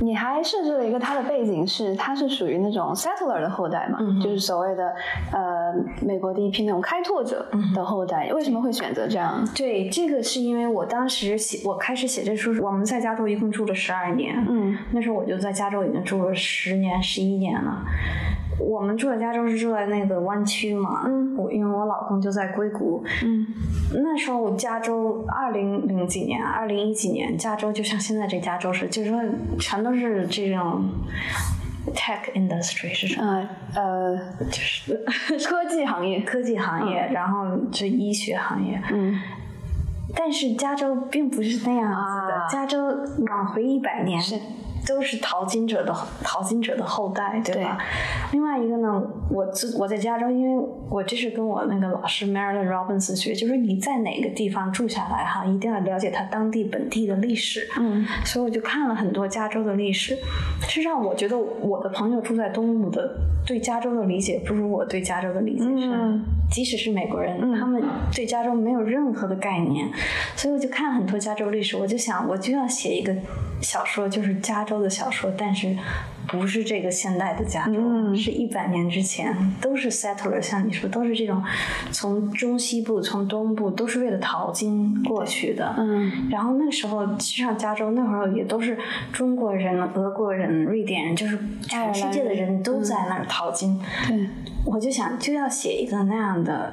[0.00, 1.91] 你还设置了一个她的背景是。
[1.92, 4.92] 是，他是属于那种 settler 的后代嘛，就是所谓的
[5.32, 8.30] 呃美国第一批那种开拓者的后代。
[8.32, 9.46] 为什么会选择这样？
[9.54, 17.84] 对，这个是因为我当时写，我开始写这书，我们在加州一共住了十二年，嗯，那时候我就在加州已经住了十年、十一年了。
[18.60, 23.46] 我们住在加州是住在那个湾区嘛，嗯，我因为我老公就在硅谷，嗯，
[23.94, 29.20] 那时候加州二零零几年、二零一几年，加州就像现在这加州是，就是说
[29.58, 30.84] 全都是这种。
[31.94, 33.48] Tech industry 是什么？
[33.74, 34.16] 呃，
[34.50, 34.94] 就是
[35.46, 38.80] 科技行业，科技行业，然后是医学行业。
[38.92, 39.20] 嗯，
[40.14, 42.78] 但是加州并不是那样子的，加州
[43.28, 44.20] 往回一百年。
[44.86, 47.78] 都是淘金者的淘金者的后代，对吧？
[48.32, 57.66] 另外一个呢，我自我在加州，因为我这是跟我那个老师 Marilyn Robbins 学，就是你在哪个地方住下来哈，一定要了解他当地本地的历史。
[57.78, 60.18] 嗯，所以我就看了很多加州的历史，
[60.68, 63.16] 实上我觉得我的朋友住在东部的，
[63.46, 66.24] 对加州的理解不如我对加州的理解深。
[66.50, 67.82] 即使是美国人，他们
[68.14, 69.88] 对加州没有任何的概念，
[70.36, 73.14] 所以我就看很多加州历史，我就想我就要写一个
[73.62, 74.82] 小说，就是加州。
[74.82, 75.76] 的小说，但是
[76.26, 81.40] 不是这个现代的加州，是一百年之前，都是 settler，像你说，都是这种
[81.92, 85.74] 从中西部、从东部，都是为了淘金过去的。
[85.78, 88.76] 嗯，然后那时候，实际上加州那会儿也都是
[89.12, 93.78] 中国人、俄国人、瑞典人，就是全世界的人都在那儿淘金。
[94.08, 94.26] 对，
[94.64, 96.72] 我就想就要写一个那样的。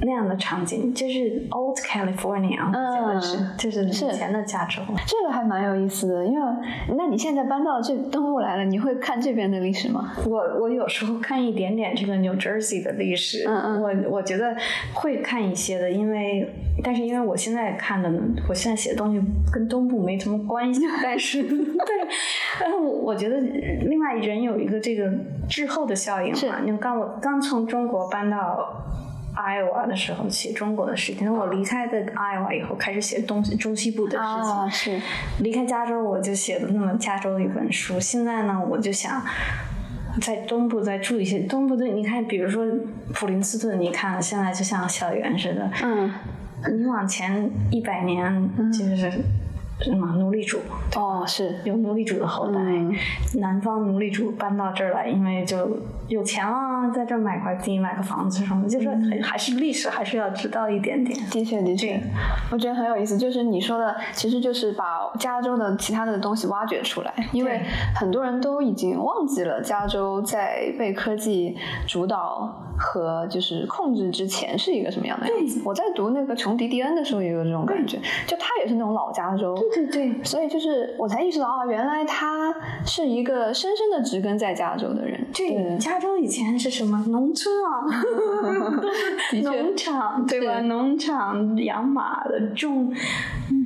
[0.00, 4.82] 那样的场景就是 Old California，嗯，是就是以前的加州。
[5.06, 6.52] 这个还蛮有意思的，因为
[6.96, 10.12] 那你现在搬到这东部来了，你会看这边的历史吗？
[10.26, 14.54] 我我有时候看一点点这个 New Jersey 的历史，嗯嗯，我我觉得
[14.94, 16.52] 会看一些的，因为
[16.84, 18.12] 但是因为我现在看的，
[18.48, 19.20] 我现在写的东西
[19.52, 21.58] 跟东部没什么关系， 但是对，
[22.60, 25.10] 但是我我觉得另外人有一个这个
[25.48, 28.84] 滞后的效应嘛，你刚我刚从中国搬到。
[29.36, 34.70] Iowa 的时候写中国的事情，我离开的 Iowa 以后开始写东中西部的事情。
[34.70, 35.02] 是
[35.40, 38.00] 离开加州，我就写了那么加州的一本书。
[38.00, 39.22] 现在呢，我就想
[40.20, 41.40] 在东部再住一些。
[41.40, 42.64] 东部的，你看，比如说
[43.12, 45.70] 普林斯顿，你看现在就像校园似的。
[45.82, 46.10] 嗯。
[46.74, 49.12] 你往前一百年，就是
[49.80, 50.58] 什么奴隶主
[50.96, 52.94] 哦，是有奴隶主的后代，嗯
[53.40, 58.88] 南方奴隶主搬到这儿来，因为就有钱了，在这儿买块地、买个房子什么，就是
[59.22, 61.18] 还是历史还是要知道一点点。
[61.30, 62.00] 的确，的确，
[62.50, 63.18] 我觉得很有意思。
[63.18, 64.84] 就是你说的，其实就是把
[65.18, 67.60] 加州的其他的东西挖掘出来，因为
[67.94, 71.54] 很多人都已经忘记了加州在被科技
[71.86, 75.60] 主导和就是控制之前是一个什么样的样子。
[75.64, 79.54] 我在读那个琼迪迪恩的时候也有这种感觉，就他也是那种老加州。
[79.74, 85.20] 对对对，所以就是我才意识到啊，原来他是一个深深的植根在加州的人。
[85.34, 87.84] 对，加州以前是什么农村啊，
[89.42, 90.60] 农场对吧？
[90.60, 92.92] 农场养马的，种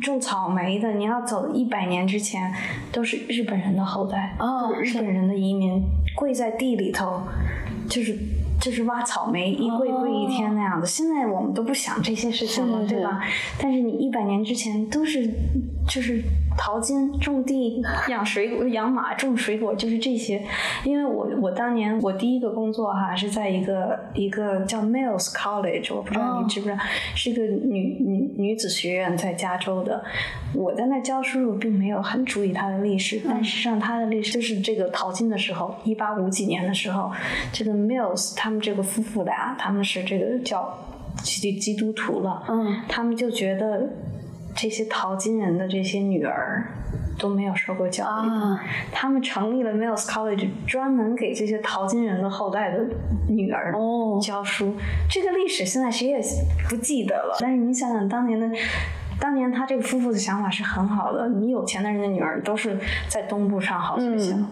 [0.02, 2.52] 种草莓的，你要走一百年之前，
[2.92, 5.82] 都是日本人的后代，哦日本人的移民，
[6.16, 7.22] 跪在地里头，
[7.88, 8.16] 就是。
[8.60, 10.86] 就是挖草莓，一跪跪一天那样子。
[10.86, 13.20] 现在我们都不想这些事情了，对吧？
[13.58, 15.28] 但是你一百年之前都是
[15.88, 16.22] 就是
[16.58, 20.42] 淘金、种地、养水果、养马、种水果，就是这些。
[20.84, 26.78] 因为我我当年我第一个工作哈是在一个一个叫 Mills College，我不知道哦你知不知道，
[27.14, 30.02] 是一个女女女子学院，在加州的。
[30.52, 37.10] 我在那教书，我并没有很注意它的历史，但实际上它的历史就是这个淘金的时候，一八五几年的时候，
[37.52, 40.76] 这个 Mills 他们这个夫妇俩，他们是这个叫
[41.22, 43.88] 基基督徒了，嗯他们就觉得
[44.54, 46.66] 这些淘金人的这些女儿
[47.18, 52.84] 都没有受过教育，啊，他们成立了 Mills College，专门给这些淘金人的后代的
[53.28, 54.74] 女儿哦教书。
[55.08, 56.20] 这个历史现在谁也
[56.68, 58.48] 不记得了，但是你想想当年的。
[59.20, 64.46] 当年他这个夫妇的想法是很好的，你有钱的人的女儿都是在东部上好学校，嗯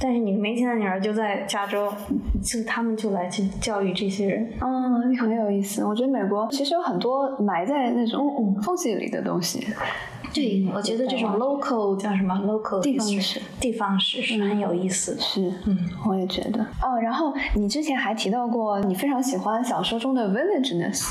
[0.00, 1.92] 但是你没钱的女儿就在加州，
[2.42, 4.48] 就他们就来去教育这些人。
[4.60, 5.84] 嗯，很有意思。
[5.84, 9.66] 我觉得美国其实有很多埋在那种缝隙里的东西。
[10.32, 15.20] 对，我觉得这种 local 叫什么 local 地方史地方史是很有意思的。
[15.20, 16.60] 是，嗯，我也觉得。
[16.82, 21.10] 哦，然后你之前还提到过，你非常喜欢小说中的 villageness。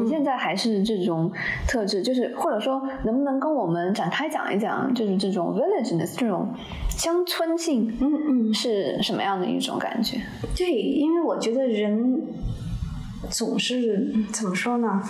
[0.00, 1.32] 你现在还是这种
[1.66, 6.46] 特质，就是或者说，能不能跟我们展开讲一讲，就是这种 villageness 这种
[6.90, 10.20] 乡村性，嗯嗯，是什么样的一种感觉？
[10.56, 12.22] 对，因为我觉得人
[13.30, 15.02] 总是怎么说呢？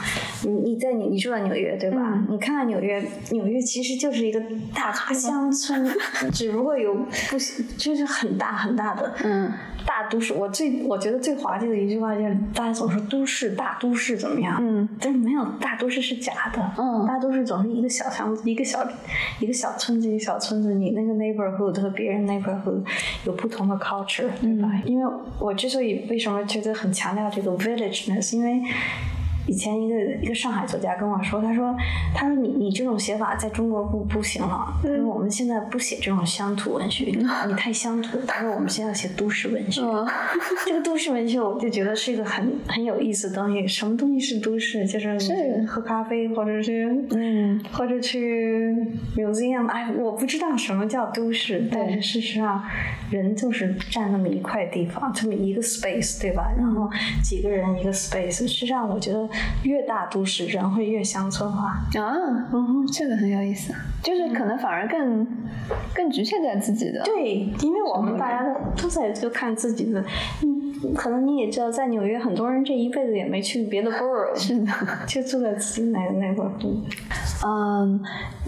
[0.44, 1.99] 你你在你你住在纽约对吧？
[2.14, 4.40] 嗯你看看纽约，纽约其实就是一个
[4.75, 5.87] 大乡村，
[6.33, 7.07] 只不过有不
[7.77, 9.53] 就是很大很大的嗯
[9.87, 10.33] 大都市。
[10.35, 14.59] 我最我觉得最滑稽的一句话就是大家总说都市大都市怎么样？
[14.61, 18.87] 嗯但是没有大都市是假的，嗯大都市总是一个小乡子，一个小
[19.40, 22.83] 一个小村子，一个小村子，你那个 neighborhood 和别人 neighborhood
[23.25, 24.68] 有不同的 culture，对吧？
[24.75, 27.51] 嗯因为我之所以为什么觉得很强调这个
[28.22, 28.62] 是因为。
[29.48, 31.74] 以前一个一个上海作家跟我说，他说，
[32.14, 38.18] 他说你你这种写法在中国不不行了，因为我们现在不写这种乡土文学， 你你太乡土。
[38.26, 39.80] 他说我们现在要写都市文学。
[39.82, 40.06] 嗯
[40.66, 43.66] 这个都市文学，我就觉得是一个很很有意思的东西。
[43.66, 44.87] 什么东西是都市？
[44.87, 48.74] 就是你是喝咖啡，或者是嗯或者去
[49.16, 49.66] museum。
[49.68, 52.62] 哎，我不知道什么叫都市，但是事实上，
[53.11, 56.52] 人就是占那么一块地方，这么一个 space，对吧？
[56.58, 56.88] 然后
[57.22, 58.38] 几个人一个 space。
[58.38, 59.28] 事实上，我觉得
[59.62, 61.68] 越大都市，人会越乡村化。
[62.01, 62.14] 啊，
[62.53, 65.27] 嗯，这个很有意思，就是可能反而更
[65.94, 67.03] 更局限在自己的。
[67.05, 70.05] 对，因为我们大家都都在就看自己的，
[70.42, 74.72] 嗯，可能你也知道，在纽约很多人这一辈子也没去别的 borough， 是的。
[75.07, 76.83] 就住在自己那那块住。
[77.46, 78.01] 嗯，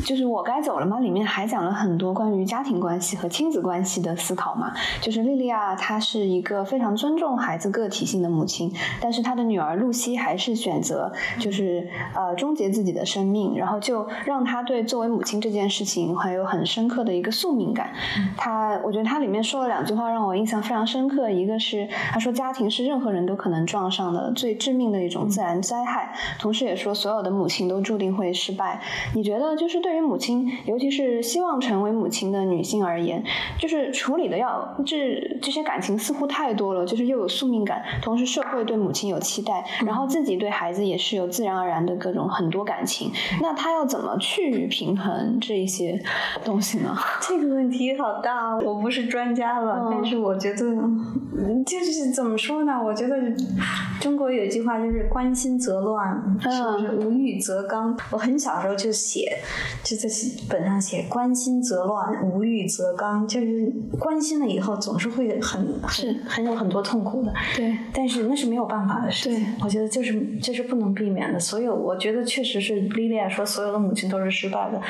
[0.05, 0.98] 就是我该走了吗？
[0.98, 4.72] 里面还讲了很多关于家庭关系和亲子关系的思考嘛。
[5.00, 17.93] 就是莉莉娅，她是一个非常尊重孩子个体性的母亲，但是她的女儿露西还是选择就是呃终结自己的生命，然后就让他对作为母亲这件事情还有很深刻的一个宿命感。
[18.37, 28.81] 他我觉得他里面说了两句话让我印象非常深刻，一个是他说家庭是任何人都可能撞上的最致命的一种自然灾害，同时也说所有的母亲都注定会失败。
[29.14, 33.23] 你觉得就是对于母亲，尤其是希望成为母亲的女性而言，
[33.59, 43.11] 就是处理的要这这些感情似乎太多了，就是又有宿命感，同时社会对母亲有期待，然后自己对孩子也是有自然而然的各种很多感情。
[43.40, 45.99] 那他要怎么去平衡这一些
[46.44, 46.94] 东西呢？
[47.27, 52.75] 这个问题好大，我不是专家了，嗯但是我觉得，嗯就是怎么说呢？
[52.79, 53.16] 我觉得
[54.03, 57.07] 中国有一句话就是“关心则乱，是不是？
[57.07, 57.96] 无欲则刚”。
[58.12, 59.38] 我很小时候就写，
[59.83, 60.07] 就在
[60.46, 67.33] 本上写“关心则乱，无欲则刚”，就是关心了以后总是会很是很很有很多痛苦的。
[67.57, 69.64] 对，但是那是没有办法的事情对。
[69.64, 71.38] 我觉得就是就这是不能避免的。
[71.38, 74.80] 所有，我觉得确实是莉莉亚说，所有的母亲都是失败的。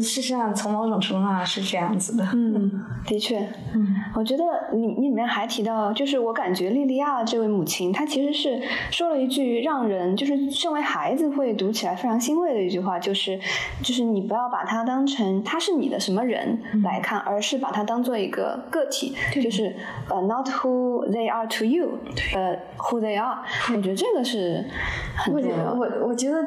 [0.00, 2.26] 事实上，从某种程度上是这样子的。
[2.32, 3.38] 嗯，的确。
[3.74, 13.38] 嗯，我觉得你你里面还提到，就是我感觉莉莉亚这位母亲，她其实是说了一句让人就是身为孩子会读起来非常欣慰的一句话，就是
[13.82, 19.74] 就是你不要把她当成她是你的什么人来看，而是把她当做一个个体，就是
[20.08, 21.98] 呃，not who they are to you，
[22.34, 23.42] 呃，who they are。
[23.74, 24.64] 我觉得这个是很
[25.32, 25.74] 我觉得。
[25.74, 26.42] 我我觉得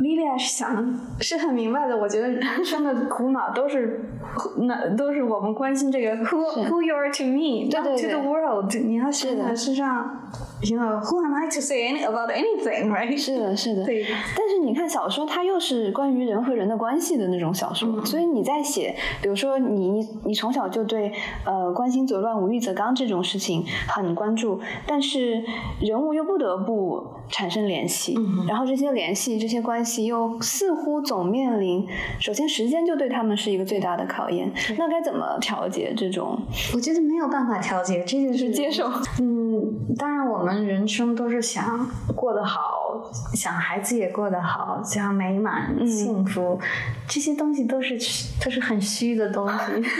[0.00, 1.96] 莉莉娅是想是很明白的。
[1.96, 4.00] 我觉得人生的苦恼都是
[4.66, 8.74] 那都是我们关心这个 who who you are to me，对 not 对 to the world。
[8.84, 10.28] 你要想是的想，事实上
[10.62, 13.16] ，you know who am I to say any about anything，right？
[13.16, 13.84] 是的，是的。
[13.84, 14.04] 对
[14.36, 21.12] 但是你看小说，它又是关于人和人的关系的那种小说，嗯所以你在写，比如说你你你从小就对
[21.44, 25.42] 呃关心则乱、无欲则刚这种事情很关注，但是
[25.80, 31.86] 人物又不得不产生联系，嗯然后这些联系、这些关系又似乎总面临，
[32.18, 36.38] 首先时间就对他们是一个最大的考验，那该怎么调节这种？
[36.74, 38.90] 我觉得没有办法调节，这就是接受。
[39.20, 46.60] 嗯，当然，我们人生都是想过得好，想孩子也过得好，想美满、嗯幸福，
[47.08, 47.98] 这些东西都是
[48.42, 49.56] 都是很虚的东西。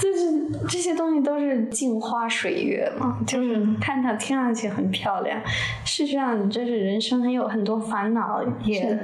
[0.00, 5.38] 就是这些东西都是镜花水月嘛，就是看它听上去很漂亮，
[5.84, 8.98] 事实上这是人生很有很多烦恼，也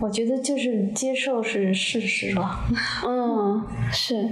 [0.00, 2.58] 我觉得就是接受是事实了。
[3.06, 4.28] 嗯，是，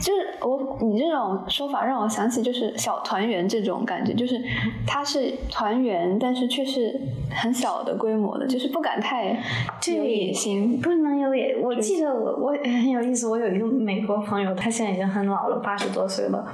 [0.00, 4.40] 就是我你这种说法让我想起就是小团圆这种感觉，就是
[4.86, 9.42] 它是团圆，但是却是很小的规模的，就是不敢太
[9.86, 10.80] 有野心。
[10.80, 11.56] 不能有野。
[11.62, 16.44] 我记得我我很有意思，我有一个美国朋友，他现在已经很老了，八十多岁了。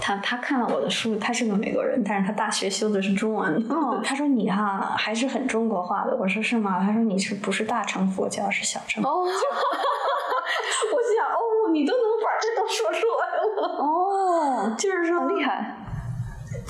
[0.00, 3.54] 他他看了我的书，他是个美国人，但是他大学修的是中文。
[3.70, 6.16] 哦他说你哈还是很中国化的。
[6.16, 6.78] 我说是吗？
[6.80, 9.02] 他说你是不是大乘佛教，是小乘？
[9.02, 9.42] 哦我想哦，
[12.68, 13.46] 说出来了，
[13.82, 15.74] 哦，就是说厉害。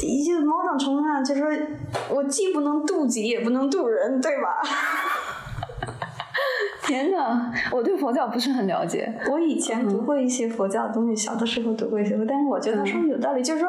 [0.00, 1.50] 一就某种程度上，就是说
[2.10, 4.62] 我既不能渡己，也不能渡人，对吧？
[6.86, 9.12] 天哪，我对佛教不是很了解。
[9.30, 13.68] 我以前读过一些佛教的东西，小的时候读过一些，但是我觉得他说的有道理，就是说。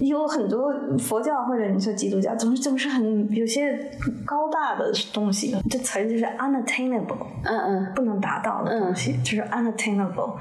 [0.00, 3.90] 有很多佛教或者你说基督教，总是总是很有些
[4.24, 10.36] 高大的东西，这词儿就是 unattainable，嗯嗯不能达到的东西，就是 unattainable。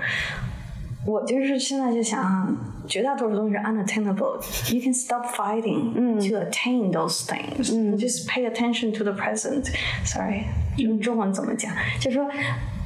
[1.06, 2.48] 我就是现在就想啊，
[2.86, 4.74] 绝大多数东西是 unattainable。
[4.74, 7.70] You can stop fighting to attain those things.
[7.98, 9.70] Just pay attention to the present.
[10.06, 10.44] Sorry，
[10.78, 11.72] 用中文怎么讲？
[12.00, 12.30] 就是说，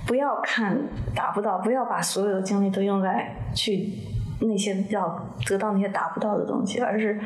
[0.05, 0.77] 不要看
[1.15, 3.89] 达不到，不要把所有的精力都用在去
[4.41, 7.19] 那些要得到那些达不到的东西，而是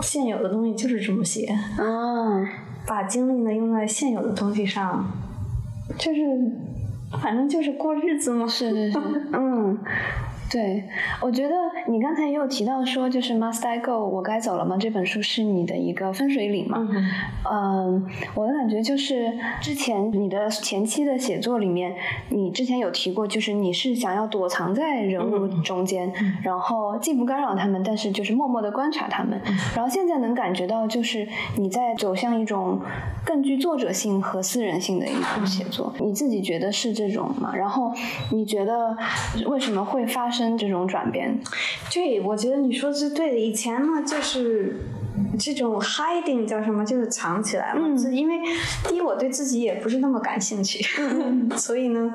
[0.00, 1.46] 现有的东西就是这么些，
[1.78, 2.42] 啊，
[2.86, 5.04] 把精力呢用在现有的东西上，
[5.98, 6.20] 就是
[7.22, 8.46] 反正就是过日子嘛。
[8.46, 8.98] 是是是，
[9.32, 9.78] 嗯。
[10.50, 10.84] 对，
[11.20, 11.54] 我觉得
[11.88, 14.76] 你刚才也有提到说，就是《Must I Go》，我该走了吗？
[14.78, 16.78] 这本书是你的一个分水岭嘛？
[16.78, 17.10] 嗯
[17.50, 21.94] 嗯，我的感觉就是，之前你的前期的写作里面，
[22.28, 29.40] 你之前有提过，就是你是想要躲藏在人物中间，然后既不干扰他们，但是就是默默的观察他们。
[29.74, 31.26] 然后现在能感觉到，就是
[31.56, 32.80] 你在走向一种
[33.24, 35.92] 更具作者性和私人性的一种写作。
[35.98, 37.52] 你自己觉得是这种吗？
[37.54, 37.92] 然后
[38.30, 38.96] 你觉得
[39.46, 41.40] 为什么会发生这种转变？
[41.92, 43.38] 对，我觉得你说的是对的。
[43.38, 44.84] 以前呢，就是
[45.38, 47.96] 这种 hiding 叫什么，就是藏起来嘛。
[47.96, 48.34] 是因为
[48.86, 50.84] 第一，我对自己也不是那么感兴趣，
[51.56, 52.12] 所以呢，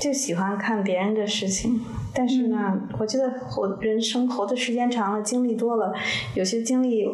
[0.00, 1.80] 就喜欢看别人的事情。
[2.14, 5.92] 但是呢，我觉得活人生活的时间长了，经历多了，
[6.34, 7.04] 有些经历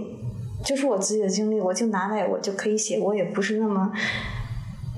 [0.63, 3.91] 就是我自己的经历，我就拿来我就可以写，我也不是那么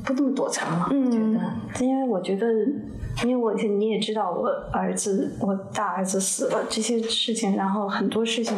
[0.05, 0.89] 不那么躲藏了。
[0.91, 2.47] 嗯觉得，因为我觉得。
[3.25, 8.57] 因为我你也知道，我儿子我大儿子死了这些事情，然后很多事情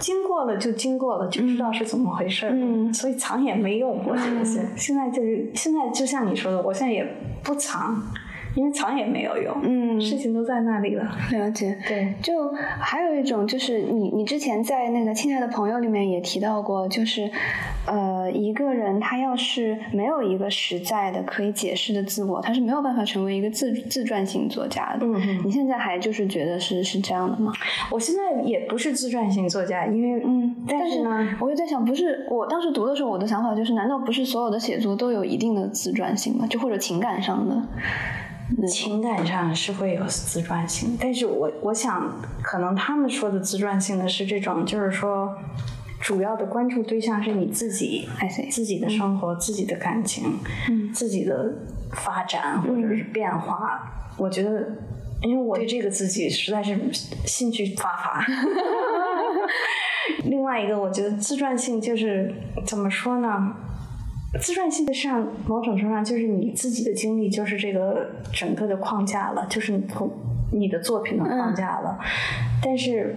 [0.00, 4.66] 经过了就经过了，就知道是怎么回事儿，嗯所以藏也没用，我觉得是。
[4.76, 7.06] 现在就是现在就像你说的，我现在也
[7.42, 8.02] 不藏，
[8.54, 11.10] 因为藏也没有用，嗯事情都在那里了。
[11.30, 11.78] 了解。
[11.88, 17.30] 对，就还有一种，就是你你之前在那个《亲爱的朋友》里面也提到过，就是
[17.86, 25.06] 呃，一个人他要是没有一个实在的可以解释的自我，他是没有办法成为一个自自传型作家的。
[25.06, 27.52] 嗯嗯你现在还就是觉得是是这样的吗？
[27.90, 36.46] 我现在也不是自传型作家，因为嗯，但是呢，我就在想，不是我当时读的时候，我的想法就是，难道不是所有的写作都有一定的自传性吗？
[36.48, 37.62] 就或者情感上的？
[38.68, 45.34] 情感上是会有自传性，但是我我想，可能他们说的自传性的是这种，就是说，
[46.00, 48.08] 主要的关注对象是你自己
[48.50, 50.38] 自己的生活、自己的感情、
[50.68, 51.52] 嗯自己的
[51.92, 54.10] 发展或者是变化。
[54.18, 54.68] 我觉得，
[55.22, 56.78] 因为我对这个自己实在是
[57.24, 58.26] 兴趣发发。
[60.24, 62.34] 另外一个，我觉得自传性就是
[62.66, 63.54] 怎么说呢？
[64.40, 70.10] 自传性上某种程度上就是你自己的经历，就是这个整个的框架了，就是你从
[70.52, 71.98] 你的作品的框架了。
[72.62, 73.16] 但是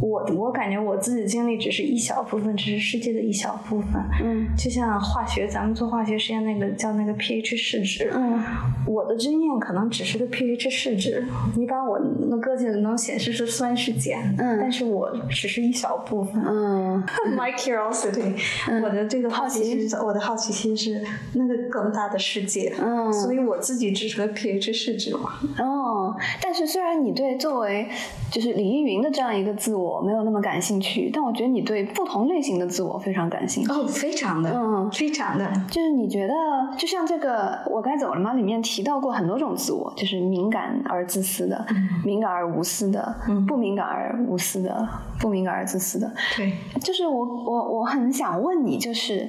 [0.00, 3.88] 我我感觉我自己的经历只是一小部分，只是世界的一小部分。
[4.22, 8.42] 嗯就像化学，咱们做化学实验那个叫那个 pH 试纸，嗯
[8.86, 11.24] 我的经验可能只是个 pH 试纸，
[11.56, 11.98] 你把我
[12.30, 16.42] 那个性能显示是酸是碱，嗯但是我只是一小部分。
[16.46, 17.02] 嗯
[17.36, 18.34] My curiosity，、
[18.82, 21.02] 我的这个好奇心，我的好奇心是
[21.34, 25.34] 那个更大的世界，嗯所以我自己只是个 pH 试纸嘛。
[25.58, 27.88] 哦，但是虽然你对作为
[28.30, 33.70] 就是李依云的这样一个自我没有那么感兴趣，但我觉得你对不同类型的自我非常感兴趣。
[33.72, 36.34] 哦，非常的，嗯非常的，就是你觉得，
[36.76, 41.66] 就像这个《我该走了吗》里面提到过很多种自我，就是敏感而自私的，
[42.04, 44.88] 敏感而无私的，嗯不敏感而无私的，
[45.20, 46.12] 不敏感而自私的。
[46.36, 46.52] 对。
[46.80, 49.28] 就是我我我很想问你，就是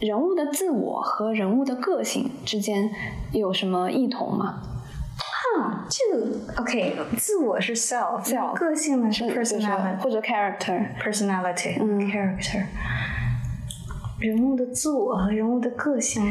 [0.00, 2.90] 人物的自我和人物的个性之间
[3.32, 4.62] 有什么异同吗？
[5.58, 6.26] 啊，这个
[6.60, 12.64] OK，自我是 self，Self 个性呢是 personality，或者 character？personality，嗯 character。
[14.20, 16.22] 人物的自我和人物的个性，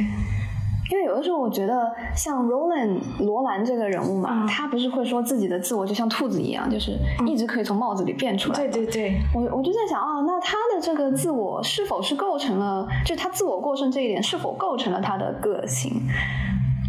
[0.91, 6.95] 因为有的时候我觉得像 Roland 罗兰这个人物嘛，嗯他不是会说自己的自我就像兔子一样，就是
[7.25, 8.59] 一直可以从帽子里变出来。
[8.59, 15.91] 对对对，我我就在想啊，那他的这个自我是否是构成了，就是他自我过剩这一点是否构成了他的个性？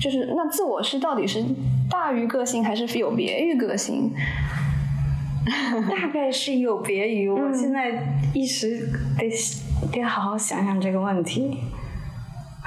[0.01, 1.45] 就是那自我是到底是
[1.91, 4.13] 大于个性，还是有别于个性？
[5.91, 8.89] 大概是有别于我现在一时
[9.19, 9.31] 得
[9.91, 11.59] 得好好想想这个问题。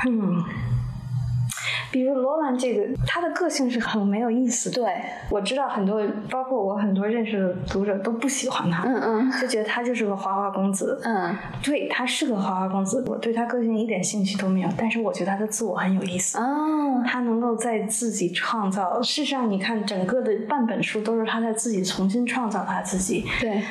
[0.05, 0.43] 嗯，
[1.93, 4.81] 比如罗兰这个，他的个性是很没有意思的。
[4.81, 4.91] 对，
[5.29, 10.99] 我知道很多，包括我很多认识的读者都不喜欢他，嗯嗯就觉得他就是个花花公子。
[11.03, 16.39] 嗯对，他是个花花公子，我对他个性一点兴趣都没有，但是我觉得他的自我很有意思。
[16.39, 23.23] 哦，他能够在自己创造，事实上，你看整个的半本书都是他在自己重新创造他自己。
[23.39, 23.61] 对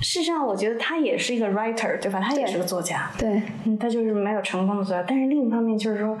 [0.00, 2.20] 事实上，我觉得他也是一个 writer，对吧？
[2.20, 5.04] 他也是个作家，对，嗯，他就是没有成功的作家。
[5.06, 6.18] 但是另一方面就是说，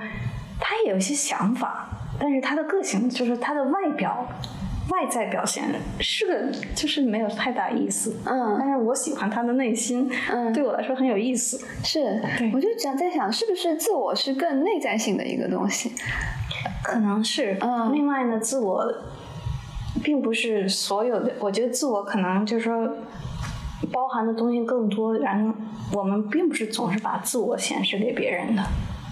[0.62, 1.88] 他也有一些想法，
[2.18, 4.26] 但是他的个性就是他的外表。
[4.90, 5.64] 外在表现
[6.00, 8.14] 是个，就是没有太大意思。
[8.26, 11.58] 嗯但是我喜欢他的内心，嗯对我来说很有意思。
[11.84, 15.92] 是对，我就想在想，是不是自我是更内在性的一个东西？
[16.82, 17.56] 可能是。
[17.60, 18.84] 嗯另外呢，自我
[20.02, 22.96] 并不是所有的，我觉得自我可能就是说
[23.92, 25.54] 包含的东西更多，然后
[25.92, 28.62] 我们并不是总是把自我显示给别人的。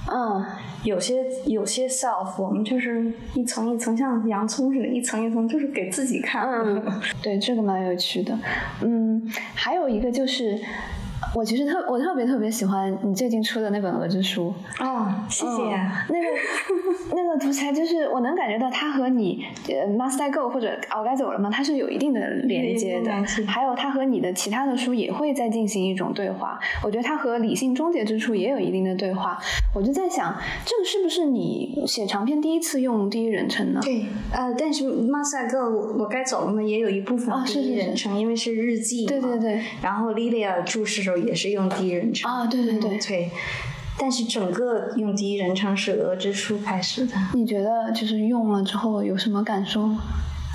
[0.09, 0.45] 嗯
[0.83, 6.49] 有些有些 self，我们就是一层一层，像洋葱似的，一层一层，就是给自己看。
[6.49, 6.83] 嗯，
[7.23, 8.39] 对，这个蛮有趣的。
[8.81, 9.23] 嗯，
[9.55, 10.59] 还有一个就是，
[11.35, 14.53] 我其实特我特别特别喜欢你最近出的那本鹅之书。
[14.81, 15.53] 哦，谢谢。
[15.53, 16.27] 嗯那个
[17.15, 20.69] 那个图材，就是我能感觉到它和你呃《Must I Go》或者
[20.99, 23.11] 《我该走了吗》，它是有一定的连接的。
[23.47, 26.59] 还有它和你的其他的书也会在进行一种对话。
[26.83, 29.39] 我觉得它和《理性终结之处》也有一定的对话。
[29.75, 33.81] 我就在想，这个是不是你写长篇第一次用第一人称呢？
[33.83, 36.63] 对，呃，但是马赛克我我该走了吗？
[36.63, 39.09] 也有一部分啊是第一是是人称，因为是日记嘛。
[39.09, 39.61] 对对对。
[39.83, 42.31] 然后莉莉娅注释的时候也是用第一人称。
[42.31, 42.91] 啊，对对对。
[42.91, 43.31] 嗯对，
[43.99, 47.15] 但是整个用第一人称是鹅之书开始的。
[47.35, 50.03] 你觉得就是用了之后有什么感受吗？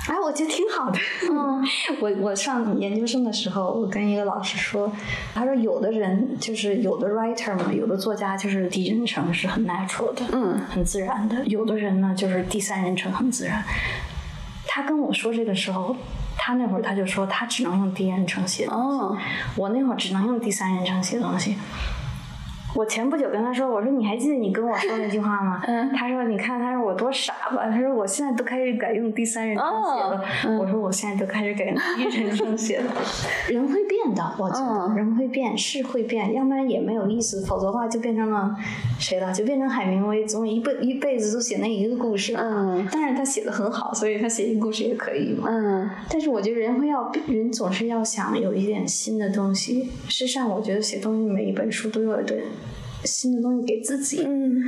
[0.08, 0.98] 哎，我觉得挺好的。
[1.30, 1.62] 嗯，
[2.00, 4.90] 我我上研究生的时候，我跟一个老师说，
[5.34, 13.64] 他说有的人就是有的 writer 嘛，有的作家就是第一人称是很 natural 的，嗯，很自然的；有的人呢就是第三人称很自然。
[14.68, 15.96] 他跟我说这个时候，
[16.36, 19.18] 他那会儿他就说他只能用第一人称写东西，哦，
[19.56, 21.56] 我那会儿只能用第三人称写东西。
[22.76, 25.62] 我前不久跟他说，我说你还记得你跟我说那句话吗？
[25.66, 27.70] 嗯他说你看，他说我多傻吧？
[27.70, 30.16] 他说我现在都开始改用第三人称写了。
[30.16, 32.92] 哦嗯我说我现在都开始改用第一人称写了。
[33.48, 38.54] 人会变的，我觉得、嗯人会变，是会变，要不然也没有意思，否则的话就变成了
[38.98, 39.32] 谁了？
[39.32, 42.34] 就变成海明威，总一辈一辈子都写那一个故事。
[42.36, 45.48] 嗯但是他写的很好，所以他写一个故事也可以嘛。
[45.48, 49.84] 嗯但是我觉得人会要人总是要想有一点新的东西。
[50.08, 52.42] 事实上，我觉得写东西每一本书都有一点
[53.06, 54.24] 新的东西给自己。
[54.26, 54.64] 嗯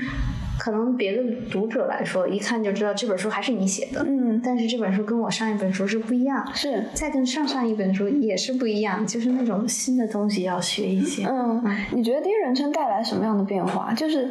[0.61, 1.23] 可能别的
[1.53, 11.25] 读者来说，一看就知道这本书还是你写的，嗯，但是这本书跟我上一本书是不一样，是，再跟上上一本书也是不一样，就是那种新的东西要学一些。
[11.27, 11.63] 嗯，
[11.93, 13.95] 你觉得第一人称带来什么样的变化？
[13.95, 14.29] 就是，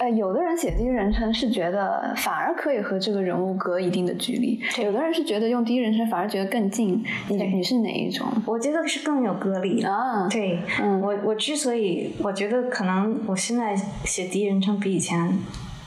[0.00, 7.04] 呃，有的人写第一人称是觉得反而可以和这个人物隔一定的距离，有的人是觉得用第一人称反而觉得更近。
[7.28, 8.26] 你你是哪一种？
[8.46, 10.26] 我觉得是更有隔离啊。
[10.28, 15.38] 对，嗯，我我之所以我觉得可能我现在写第一人称比以前。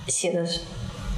[0.05, 0.45] 写的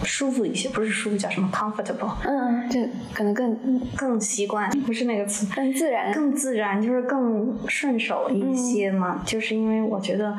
[0.03, 2.79] 舒服一些，不是舒服叫什么 comfortable，嗯，就
[3.11, 9.23] 可能更更习惯，不是那个词，更自然，更自然，就是更顺手一些嘛。
[9.25, 10.37] 就是因为我觉得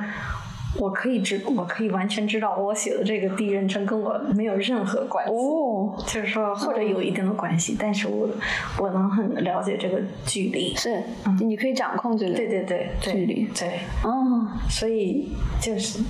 [0.79, 8.29] 我可以知，我可以完全知道我写的这个第一人称跟我没有任何关系，哦，就是说或者有一定的关系，但是我
[8.79, 11.03] 我能很了解这个距离，是，
[11.41, 15.29] 你可以掌控这个，对对对，距离，对，哦，所以
[15.61, 16.01] 就是。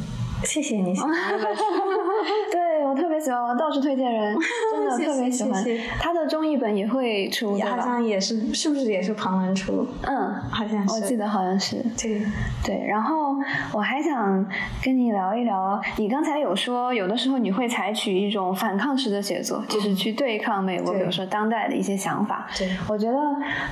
[0.44, 0.94] 谢谢你，
[2.52, 4.36] 对我特别喜欢，我到处推荐人，
[4.72, 5.64] 真的特别喜欢。
[5.98, 9.86] 他的中译本也会出，好像也是，是不是也是庞文出？
[10.02, 11.76] 嗯，好像是，我记得好像是。
[12.00, 12.22] 对
[12.64, 13.34] 对，然后
[13.72, 14.46] 我还想
[14.82, 22.46] 跟你聊一聊，你刚才有说，有的时候你会采取一种反抗式的写作，就是去对抗美国，比如说当代的一些想法。
[22.56, 23.18] 对，我觉得，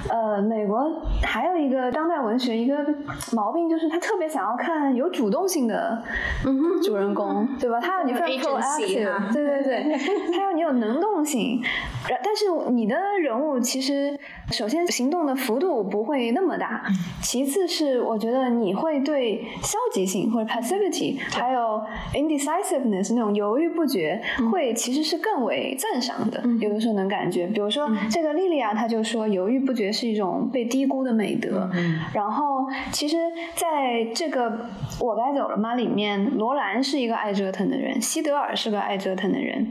[0.09, 0.91] 呃，美国
[1.23, 2.85] 还有一个当代文学一个
[3.33, 6.03] 毛病，就是他特别想要看有主动性的。
[6.83, 7.81] 主人公对吧？
[7.81, 9.99] 他要你非常 proactive，对对对，
[10.33, 11.63] 他要你有能动性。
[12.07, 14.19] 但是你的人物其实，
[14.51, 16.85] 首先行动的幅度不会那么大，
[17.23, 21.81] 其次是我觉得你会对消极性或者 passivity，还有
[22.13, 24.21] indecisiveness 那种犹豫不决，
[24.53, 26.43] 会其实是更为赞赏的。
[26.61, 31.71] 有的时候能感觉，比如说这个莉莉亚，她就说犹豫不决是一种被低估的美德。
[32.13, 33.17] 然后其实
[33.55, 34.67] 在这个
[35.01, 35.75] 我该走了吗？
[35.75, 39.71] 里面，罗兰是一个爱折腾的人，西德尔是个爱折腾的人。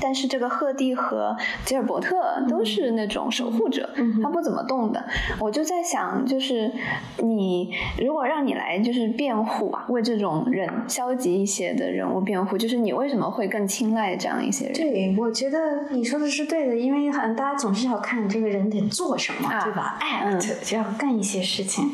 [0.00, 3.88] 但是这个赫蒂和吉尔伯特都是那种守护者，
[4.20, 5.04] 他不怎么动的。
[5.38, 6.72] 我就在想，就是
[7.18, 7.72] 你
[8.04, 14.74] 如果让你来就是辩护啊，为这种人消极一些的人物辩护，就是你为什么会更青睐这样一些人？
[14.74, 15.58] 对，我觉得
[15.90, 21.92] 你说的是对的，因为好像大家总是要看这个人得做什么，对吧？act 就要干一些事情。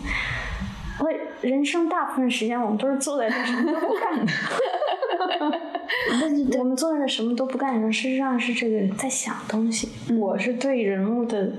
[1.43, 4.33] 我人生大部分时间我们都是坐在这什么都不干的。
[6.59, 9.89] 我们坐在这什么都不干事实上是这个在想东西。
[10.17, 11.53] 我是对人物的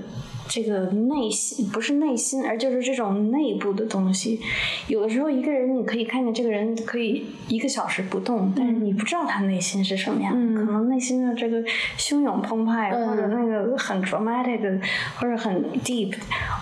[0.50, 4.40] 这个内心，不是内心，而就是这种内部的东西。
[4.88, 11.62] 有的时候一个人，你可以看见这个人可以一个小时不动，但是你不知道他内心是什么样，可能内心的这个
[11.96, 14.82] 汹涌澎湃，或者那个很 dramatic，
[15.20, 16.14] 或者很 deep，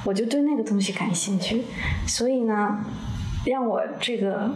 [0.04, 1.62] 我就对那个东西感兴趣。
[2.06, 2.84] 所以呢，
[3.46, 4.52] 让我这个。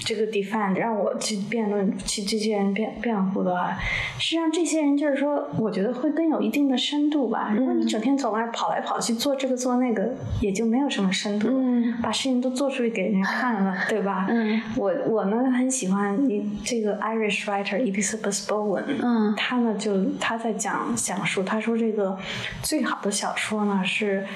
[0.00, 3.78] 这个 defend 让我去辩论，去这些人辩辩护的话，
[4.18, 7.52] 实际上这些人就是说，我觉得会更有一定的深度吧。
[7.54, 11.48] 如果你整天走那儿跑来跑去做这个做那个，也就没有什么深度。
[11.50, 14.26] 嗯，把事情都做出去给人家看了，对吧？
[14.28, 18.84] 嗯，我我呢很喜欢你这个 Irish writer Elizabeth Bowen。
[19.02, 22.18] 嗯，他呢就他在讲讲述，他说这个
[22.62, 24.26] 最好的小说呢是。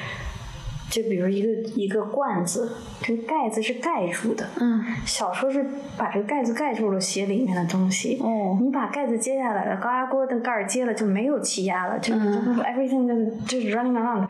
[0.95, 2.71] 就比如一个一个罐子，
[3.03, 4.47] 这个盖子是盖住的。
[4.61, 5.67] 嗯，小说是
[5.99, 8.17] 把这个盖子盖住了，写里面的东西。
[8.23, 12.21] 哦，你把盖子揭下来了，高压锅的盖儿揭了，就没有气压了，就就
[12.63, 14.29] everything 就就是 running around。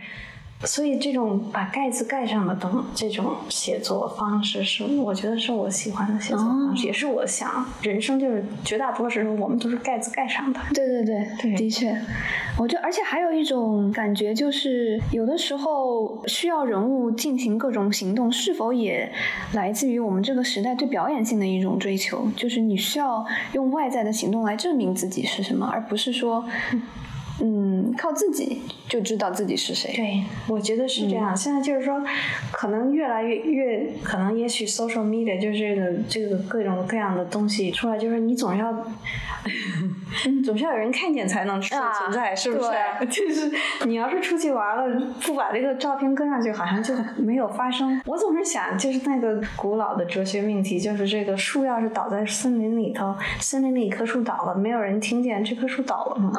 [0.64, 10.60] 所以这种把盖子盖上的东，这种写作方式是，我觉得是我喜欢的写作方式，也是我想人生就是绝大多数时候我们都是盖子盖上的。
[10.72, 11.94] 对对对，的确，
[12.58, 19.12] 我觉得而且还有一种感觉就是，有的时候需要人物进行各种行动，是否也
[19.52, 22.28] 来自于我们这个时代对表演性的一种追求？
[22.36, 26.44] 就是你需要用外在的行动来证明自己是什么，而不是说。
[26.72, 26.82] 嗯，
[27.98, 29.92] 靠自己就知道自己是谁。
[29.94, 31.36] 对，我觉得是这样。
[31.36, 32.02] 现在就是说，
[32.52, 38.86] 可能越来越越可能，也许 social media 就是这个这个各种各样的东西出来，就是你总要
[40.44, 41.80] 总是要有人看见才能存
[42.12, 42.70] 在，是不是？
[43.08, 43.50] 就是
[43.86, 48.00] 你要是出去玩了，不把这个照片跟上去，好像就没有发生。
[48.06, 56.32] 我总是想，就是那个古老的哲学命题，就是这个树要是倒在森林里头，森林里一棵树倒了，没有人听见，这棵树倒了吗？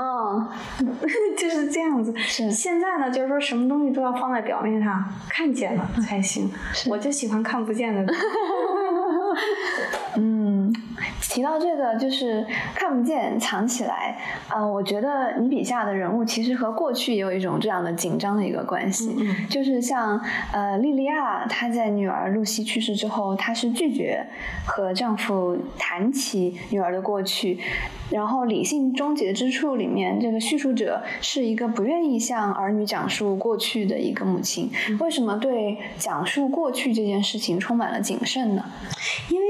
[0.79, 0.95] 嗯。
[1.37, 2.15] 就是这样子。
[2.17, 6.49] 是现在呢，就是说什么东西都要放在表面上，看见了才行。
[6.87, 8.13] 我就喜欢看不见的。
[11.15, 14.17] 嗯，提到这个就是看不见藏起来，
[14.49, 19.15] 呃，我觉得你笔下的人物其实和过去也有一种这样的紧张的一个关系，
[19.49, 20.19] 就是像
[20.51, 24.25] 呃莉莉娅，她在女儿露西去世之后，她是拒绝
[24.65, 27.59] 和丈夫谈起女儿的过去，
[28.11, 38.63] 然后《理性终结之处》里面这个叙述者是一个不愿意向儿女讲述过去的一个母亲，为什么对讲述过去这件事情充满了谨慎呢？
[39.29, 39.45] 因为。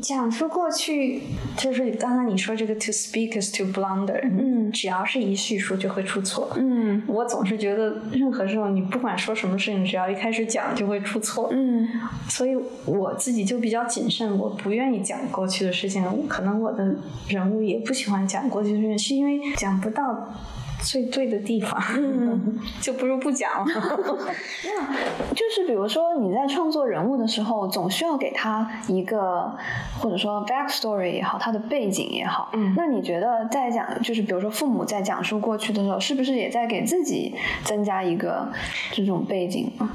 [0.00, 1.22] 讲述过去，
[1.56, 11.86] 就是刚才你说这个 “to speak is to blunder”，嗯，只要是一叙述就会出错，嗯，我总是觉得任何时候你不管说什么事情，只要一开始讲就会出错，嗯，
[12.28, 16.96] 所以我自己就比较谨慎，我不愿意讲过去的事情，可能我的
[17.28, 20.34] 人物也不喜欢讲过去的事情，是因为讲不到。
[20.82, 21.80] 最对的地方，
[22.80, 23.66] 就不如不讲了。
[24.64, 29.56] 那就是比如说你在创作人物的时候，总需要给他一个
[30.00, 32.50] 或者说 backstory 也好，他的背景也好。
[32.52, 38.52] 嗯，那你觉得在讲就是比如说父母在讲述过去的时候，是不是也在给自己增加一个
[38.92, 39.88] 这种背景啊？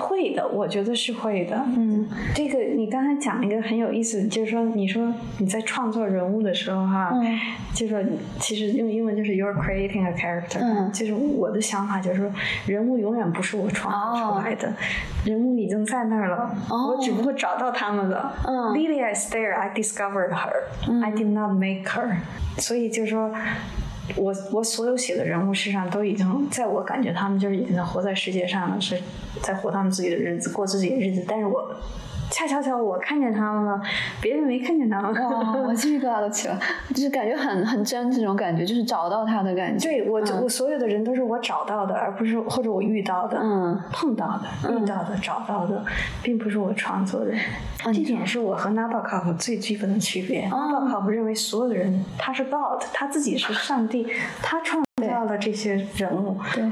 [0.00, 1.56] 会的，我觉得是会的。
[1.76, 7.12] 嗯，这个你刚才讲一个很有意思，就是说，你说你在创作人物的时候，哈，
[7.74, 7.98] 就说
[8.38, 10.58] 其实用英文就是 you're creating a character。
[10.60, 12.30] 嗯，就是我的想法就是说，
[12.66, 14.72] 人物永远不是我创造出来的，
[15.24, 18.34] 人物已经在那儿了，我只不过找到他们了。
[18.46, 22.16] 嗯，Lily is there, I discovered her, I did not make her。
[22.58, 23.30] 所以就是说。
[24.16, 29.00] 我我所有写的人物，实上都已经在我感觉他们就是已经活在世界上了，是
[29.42, 31.24] 在活他们自己的日子，过自己的日子。
[31.26, 31.74] 但是我。
[32.34, 33.80] 恰巧巧，我看见他们了，
[34.20, 35.14] 别人没看见他们。
[35.14, 36.58] 哇，我鸡皮疙瘩都起了，
[36.92, 39.88] 就是感觉很很真，这种感觉就是找到他的感觉。
[39.88, 45.84] 对我，我所有的人都是我找到的，而不是或者我遇到的，嗯，碰到的，遇到的，找到的，
[46.24, 47.32] 并不是我创作的。
[47.84, 50.48] 这点是我和 Nabokov 最基本的区别。
[50.48, 54.08] Nabokov 认为所有的人他是 God，他自己是上帝，
[54.42, 56.36] 他创造了这些人物。
[56.52, 56.64] 对。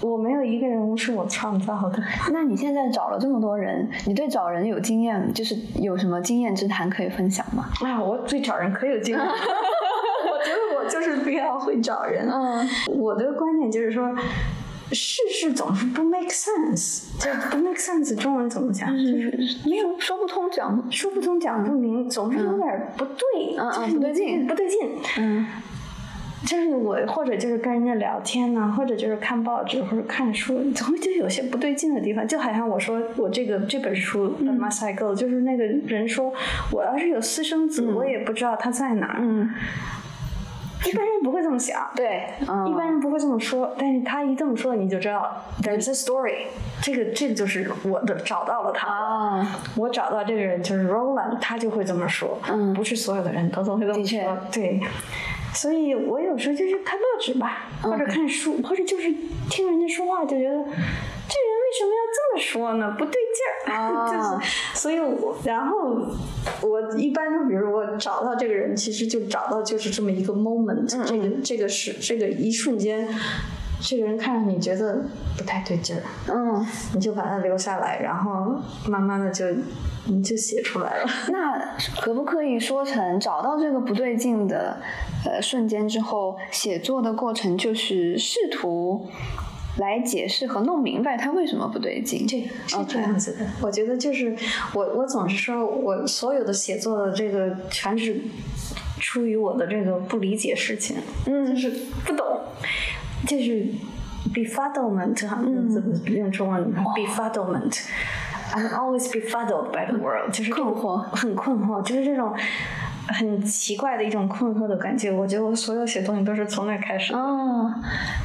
[0.00, 2.02] 我没有一个人物是我创造的。
[2.32, 7.68] 那你现在找了这么多人，你对找人有经验，就是有什么经验之谈可以分享吗？
[7.82, 9.24] 啊，我对找人可有经验。
[9.26, 12.28] 我觉得我就是比较会找人。
[12.30, 12.68] 嗯，
[12.98, 14.14] 我的观点就是说，
[14.92, 18.14] 事事总是不 make sense，就不 make sense。
[18.16, 18.90] 中文怎么讲？
[18.96, 19.30] 就是
[19.66, 24.78] 没有说不通，讲说不通，讲不明，总是有点不对，嗯嗯，不对劲，不对劲，
[25.18, 25.46] 嗯。
[26.46, 32.26] 就是我，或者就是跟人家聊天呢，或者就是看报纸或者看书，总会觉得有些不对劲的地方。
[32.26, 36.32] 就好像我说我这个这本书《My Cycle》，就是那个人说，
[36.70, 39.16] 我要是有私生子，我也不知道他在哪儿。
[39.18, 39.52] 嗯，
[40.86, 43.74] 一般人不会这么想，对，一般人不会这么说。
[43.76, 46.46] 但是他一这么说，你就知道 There's a story。
[46.80, 48.86] 这个这个就是我的找到了他。
[48.86, 52.38] 啊，我找到这个人就是 Roland，他就会这么说。
[52.48, 54.38] 嗯，不是所有的人都都会这么说。
[54.52, 54.80] 对。
[55.56, 59.10] 所以我有时候就是看报纸吧，或者看书，或者就是
[59.50, 62.94] 听人家说话，就觉得这人为什么要这么说呢？
[62.98, 64.78] 不对劲儿， 就是。
[64.78, 66.06] 所以，我然后
[66.62, 73.08] 我一般都，比如我找到这个人，其实就找到就是这么一个 moment，这个这个是这个一瞬间，
[73.80, 75.04] 这个人看着你觉得
[75.36, 79.44] 不太对劲儿，嗯，你就把他留下来，然后慢慢的就。
[80.08, 81.10] 你就写出来了。
[81.32, 84.76] 那可不可以说成找到这个不对劲的
[85.24, 89.08] 呃瞬间之后，写作的过程就是试图
[89.78, 92.24] 来解释和弄明白他为什么不对劲？
[92.24, 93.44] 这是这样子的。
[93.60, 94.36] 我觉得就是
[94.72, 98.16] 我我总是说我所有的写作的这个全是
[99.00, 101.68] 出于我的这个不理解事情，嗯，就是
[102.04, 102.24] 不懂，
[103.27, 103.67] 就是
[104.33, 105.37] befuddlement 哈，
[105.71, 112.35] 怎么用中文 befuddlement。I'm always befuddled by the world，就是困惑，很困惑，就是这种
[113.08, 115.10] 很奇怪的一种困惑的感觉。
[115.10, 117.14] 我觉得我所有写东西都是从那开始。
[117.14, 117.72] 哦，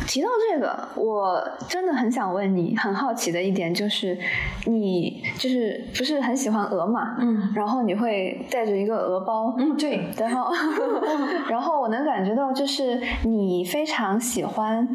[0.08, 4.18] 提到这个，我真的很想问你，很好奇的一点就是，
[4.66, 7.16] 你就是不是很喜欢鹅嘛？
[7.20, 7.52] 嗯。
[7.56, 9.56] 然后你会带着一个鹅包。
[9.58, 10.10] 嗯，对。
[10.18, 10.52] 然后，
[11.50, 14.88] 然后我能感觉到，就是你非常喜欢。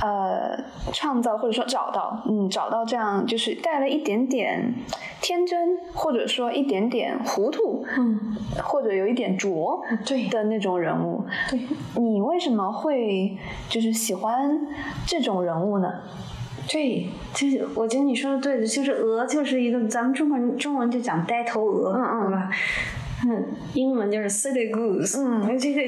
[0.00, 0.58] 呃，
[0.92, 4.74] 创造或者说找到，嗯，找到这样就是带了一点点
[5.22, 11.24] 天真，或者说一点点糊涂，嗯，或者有一点拙，对的那种人物。
[11.48, 11.60] 对，
[11.94, 13.38] 你为什么会
[13.70, 14.66] 就是喜欢
[15.06, 15.90] 这种人物呢？
[16.68, 22.50] 对，就是我觉得你说的对的，就是鹅就是一个咱们中文中文就讲呆头鹅，嗯嗯，对吧？
[22.50, 22.52] 嗯，
[23.74, 25.18] 英文就是 silly goose。
[25.18, 25.80] 嗯，这个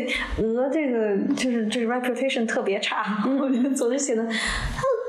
[0.42, 3.22] 鹅，这个就是这个 reputation 特别差。
[3.40, 4.32] 我觉得昨天写的，它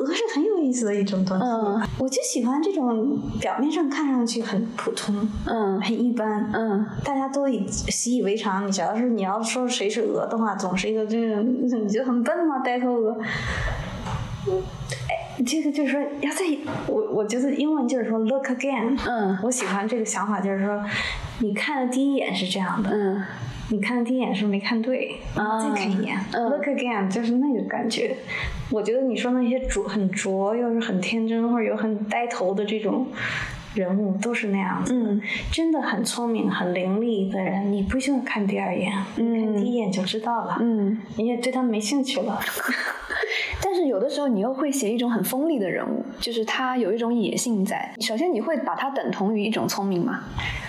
[0.03, 1.43] 鹅是很有意思的一种东西。
[1.43, 8.65] 嗯我就喜欢这种表面上看上去很普通、嗯很一般，嗯大家都以习以为常。
[8.67, 12.59] 你只要是你要说谁是鹅的话，总是一个这个， 你觉得很笨吗？
[12.63, 13.17] 呆头鹅。
[15.07, 16.45] 哎，这个就是说，要在
[16.87, 18.97] 我我觉得英文就是说 look again。
[19.07, 20.83] 嗯我喜欢这个想法，就是说，
[21.39, 23.23] 你看的第一眼是这样的，嗯
[23.71, 28.15] 你看的第一眼是不是没看对，然后再看一眼、嗯 l o o k again，就是那个感觉。
[28.71, 33.07] 我觉得你说那些拙很拙又是很天真或者有很呆头的这种
[33.75, 34.93] 人物，都是那样子。
[34.93, 40.99] 嗯真的很聪明、很伶俐的人，你不需要看第二眼，嗯看第一眼就知道了，嗯。
[41.17, 42.39] 你也对他没兴趣了。
[43.61, 47.93] 但是有的时候你又会写一种很锋利的人物，就是他有一种野性在。
[47.99, 50.23] 首先你会把他等同于一种聪明吗？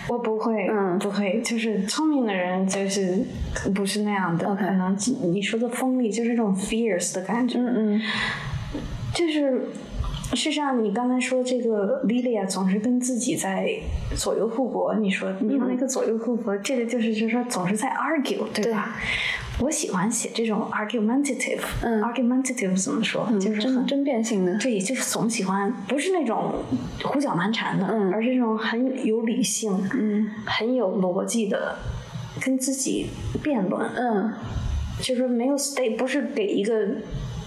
[0.08, 3.24] 我不会，嗯不会，就是聪明的人就是
[3.74, 8.02] 不是那样的 OK 可能你说的锋利就是这种 fierce 的感觉，嗯嗯
[9.14, 9.68] 就是。
[10.32, 13.68] 事实上，你刚才说这个 Lilia 总是跟自己在
[14.16, 18.96] 左右互搏，你说你用那个左右互搏，这个就是就是说总是在 argue，对吧？
[19.58, 23.28] 我喜欢写这种 argumentative，嗯 argumentative 怎么说？
[23.38, 24.56] 就是很争争辩性的。
[24.58, 26.54] 对，就是总喜欢不是那种
[27.02, 31.76] 胡搅蛮缠的，嗯而是这种很有理性、嗯很有逻辑的
[32.40, 33.08] 跟自己
[33.42, 34.32] 辩论，嗯
[35.02, 36.86] 就是没有 stay，不是给一个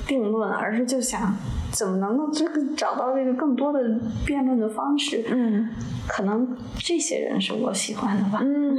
[0.06, 1.36] 定论，而是就想
[1.74, 3.82] 怎么能够这个找到这个更多的
[4.26, 5.26] 辩论的方式。
[5.30, 5.68] 嗯
[6.06, 6.46] 可能
[6.78, 8.40] 这些人是我喜欢的吧。
[8.44, 8.76] 嗯，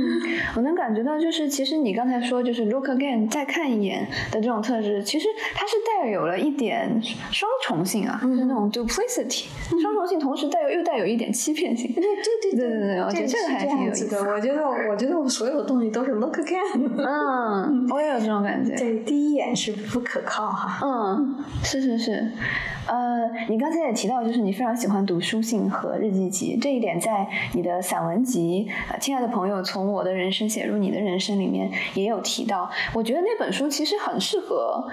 [0.57, 7.01] 我能感觉到，就是其实你刚才说，就是 look again 再看一眼的这种特质，其实它是带有了一点
[7.33, 9.47] 双重性啊，就是那种 duplicity，
[9.81, 11.91] 双重性，同时带有又带有一点欺骗性。
[11.95, 12.13] 对对
[12.53, 14.19] 对对对我觉得这个还挺有意思的。
[14.31, 16.91] 我觉得，我觉得我所有的东西都是 look again。
[16.99, 18.77] 嗯，我也有这种感觉。
[18.77, 20.79] 对，第一眼是不可靠哈。
[20.87, 22.31] 嗯，是是是，
[22.87, 28.69] 呃，你刚才也提到，就是你非常喜欢读书信和日记集，这一点在你的散文集
[29.01, 32.71] 《亲爱的朋友，从我的人生写入你的人生》里面也有提到。
[32.93, 34.89] 我觉得那本书其实很适合。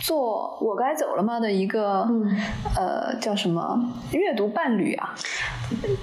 [0.00, 2.36] 做我该走了吗的一个、嗯。
[2.76, 3.78] 呃叫什么
[4.12, 5.14] 阅读伴侣啊，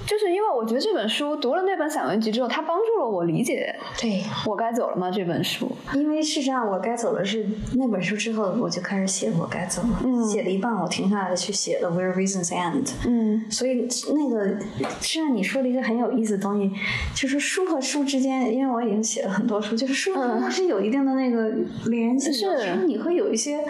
[0.06, 4.10] 就是因为我觉得这本书读了那本散文集之后，它帮助了我理解对，
[4.48, 5.70] 《我该走了吗》这本书。
[5.94, 10.24] 因为事实上我该走了是那本书之后，我就开始写我该走了，嗯。
[10.28, 12.90] 写了一半，我停下来去写了 Where Reasons End。
[13.06, 13.50] 嗯。
[13.50, 14.60] 所以那个，
[15.00, 16.70] 实际上你说了一个很有意思的东西，
[17.14, 21.48] 就是书和书之间，因为我已经写了很多书，就是书和书它是有一定的那个
[21.86, 23.64] 联系的，是你会有一些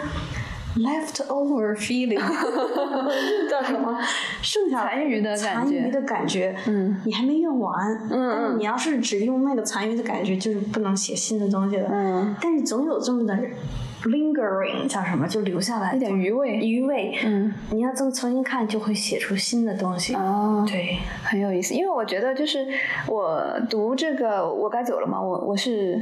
[0.77, 2.19] leftover feeling，
[3.49, 3.97] 叫什么？
[4.41, 7.75] 剩下残余的感觉残余的感觉，嗯，你还没用完，
[8.09, 8.29] 嗯。
[8.31, 13.37] 但是你要是只用那个残余的感觉，就是不能写新的东西了，嗯，但是总有这么的
[14.03, 16.57] lingering 叫什么，就留下来一点余味。
[16.57, 20.15] 余味，嗯，你要重重新看，就会写出新的东西。
[20.15, 22.67] 哦，对，很有意思，因为我觉得就是
[23.07, 26.01] 我读这个我该走了嘛，我我是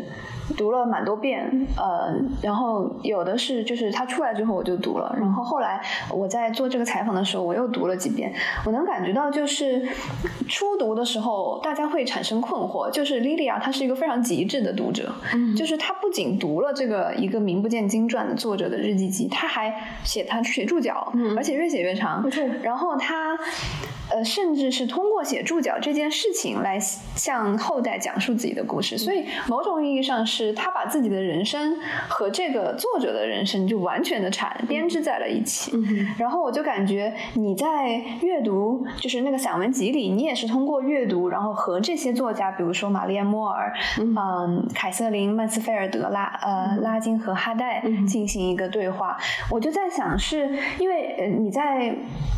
[0.55, 5.81] 读了蛮多遍，呃，然后有的是就是他出来之后我就读了，然后后来
[6.11, 8.33] 我在做这个采访的时候我又读了几遍，
[8.65, 9.87] 我能感觉到就是
[10.47, 15.55] 初读的时候大家会产生困惑，就是莉莉娅她是一个非常极致的读者，嗯。
[15.55, 19.73] 就是她不仅读了这个一个名不见经传的作者的日记集，他还
[20.03, 21.35] 写他写注脚，嗯。
[21.37, 22.43] 而且越写越长，没错。
[22.61, 23.37] 然后他，
[24.11, 31.77] 呃，甚至是通过写注脚这件事情来向后代讲述自己的故事，所以某种意义上是他把自己的人生
[32.07, 35.71] 和这个作者的人生就完全的产编织在了一起。
[35.75, 47.76] 嗯然后我就感觉你在阅读，就是那个散文集里，你也是通过阅读，然后和这些作家，比如说玛丽安·莫尔、嗯、凯瑟琳·曼斯菲尔德、拉呃拉金和哈代
[48.07, 49.17] 进行一个对话。
[49.49, 50.49] 我就在想是，
[50.79, 51.95] 因为呃你在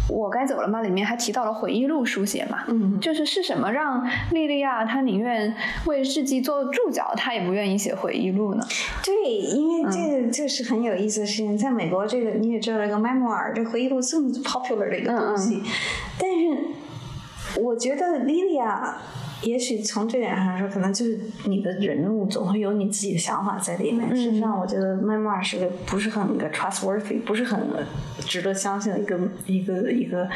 [0.07, 8.63] 我该走了吗里面还提到了回忆录书写嘛，嗯就是是什么让莉莉娅她宁愿为日记做注脚，她也不愿意写回忆录呢？
[9.03, 15.63] 对，因为这嗯个就是很有意思的事情，在美国这个你也知道，这个 memoir 这回忆录这么 popular 的一个东西，嗯
[16.19, 18.93] 但是我觉得 Lilia。
[19.41, 24.09] 也许从这点上来说，可能就是你的人物总会有你自己的想法在里面。
[24.15, 27.59] 事实上，我觉得 memoir 是个不是很个 trustworthy，不是很
[28.19, 30.27] 值得相信的一个一个一个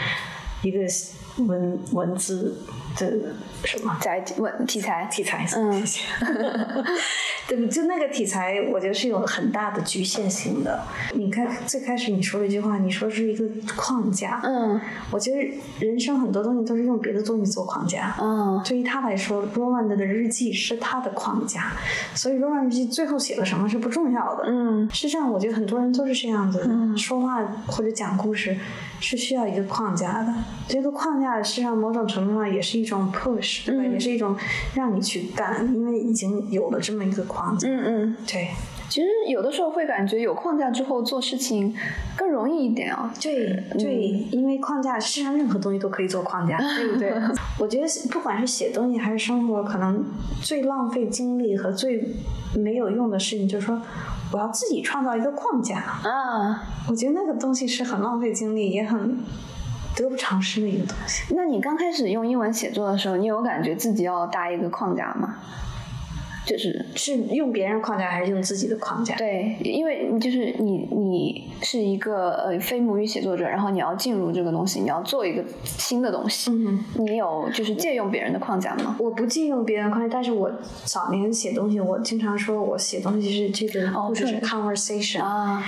[0.63, 0.79] 一个
[1.45, 2.57] 文文字
[2.97, 3.11] 的
[3.63, 6.01] 什么在文题材，题材，嗯谢谢。
[7.45, 10.81] 对，就那个题材，我觉得是有很大的局限性的。
[11.13, 13.45] 你看最开始你说了一句话，你说是一个
[13.75, 14.39] 框架。
[14.43, 14.79] 嗯
[15.11, 18.15] 我觉得人生很多东西都是用别的东西做框架。
[18.21, 21.73] 嗯对于他来说，Roland 的日记是他的框架，
[22.15, 24.45] 所以 Roland 日记最后写了什么是不重要的。
[24.47, 28.55] 嗯实际上，我觉得很多人都是这样子的，说话或者讲故事，
[29.03, 30.33] 是需要一个框架的。
[30.67, 33.83] 这个框架实际上某种程度上也是一种 push，对吧？
[33.83, 34.35] 也是一种
[34.73, 37.67] 让你去干，因为已经有了这么一个框架。
[37.67, 38.47] 嗯嗯，对。
[38.89, 41.75] 其实有的时候会感觉有框架之后做事情
[42.15, 43.11] 更容易一点啊。
[43.19, 43.95] 对对，
[44.31, 47.11] 因为框架，实际上任何东西都可以做框架，对不对？
[47.59, 50.05] 我觉得不管是写东西还是生活，可能
[50.41, 52.07] 最浪费精力和最
[52.55, 53.81] 没有用的事情，就是说
[54.33, 56.67] 我要自己创造一个框架啊。
[56.89, 59.17] 我觉得那个东西是很浪费精力，也很
[59.95, 61.33] 得不偿失的一个东西。
[61.35, 65.35] 那你刚开始用英文写作的时候，你有感觉自己要搭一个框架吗？
[66.45, 69.15] 就是是用别人框架还是用自己的框架？
[69.15, 76.51] 对，因为就是你你是一个呃非母语写作者，然后你要进入这个东西，你要做一个新的东西。
[76.51, 78.97] 嗯，你有就是借用别人的框架吗？
[78.99, 80.51] 我不借用别人框架，但是我
[80.83, 85.63] 早年写东西，我经常说我写东西是这个故事是 conversation 啊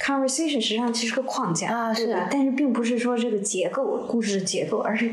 [0.00, 2.28] ，conversation 实际上其实个框架啊，是的？
[2.30, 5.10] 但是并不是说这个结构故事的结构，而是。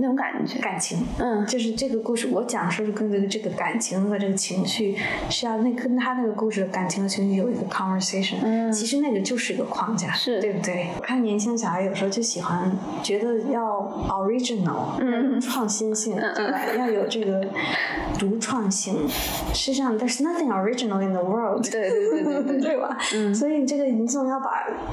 [0.00, 4.96] 那种感觉，感情，嗯，就是这个故事，我讲述是跟这个这个感情和这个情绪，
[5.28, 10.86] 是要那跟他那个故事的感情和情绪有一个 conversation，嗯，其实那个就是一个框架，是对不对？
[10.96, 12.70] 我看年轻小孩有时候就喜欢
[13.02, 13.62] 觉得要
[14.08, 16.60] original，嗯，创新性，对吧？
[16.76, 17.44] 要有这个
[18.18, 19.08] 独创性。
[19.52, 22.96] 实际上，there's nothing original in the world，对对对对对， 对吧？
[23.14, 24.46] 嗯，所以这个你总要把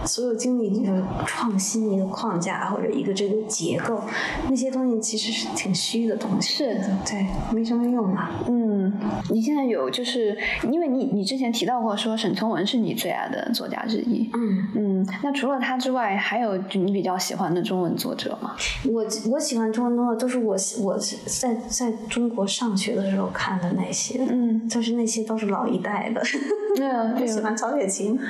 [0.05, 4.01] 所有精力就是创新一个框架或者一个这个结构，
[4.49, 4.94] 那些东西。
[4.99, 8.29] 其实是挺虚的东西，是的，对，没什么用嘛。
[8.47, 8.91] 嗯，
[9.29, 10.37] 你现在有就是，
[10.71, 18.55] 因为你你之前提到过说沈从文是你最爱的作家之一，嗯嗯，那除了他之外，还有你比较喜欢的中文作者吗？
[18.85, 26.21] 我我喜欢中文作者都是我我在在中国上学的时候看的那些，嗯，就是那些都是老一代的。
[26.79, 28.19] 嗯， 我喜欢曹雪芹。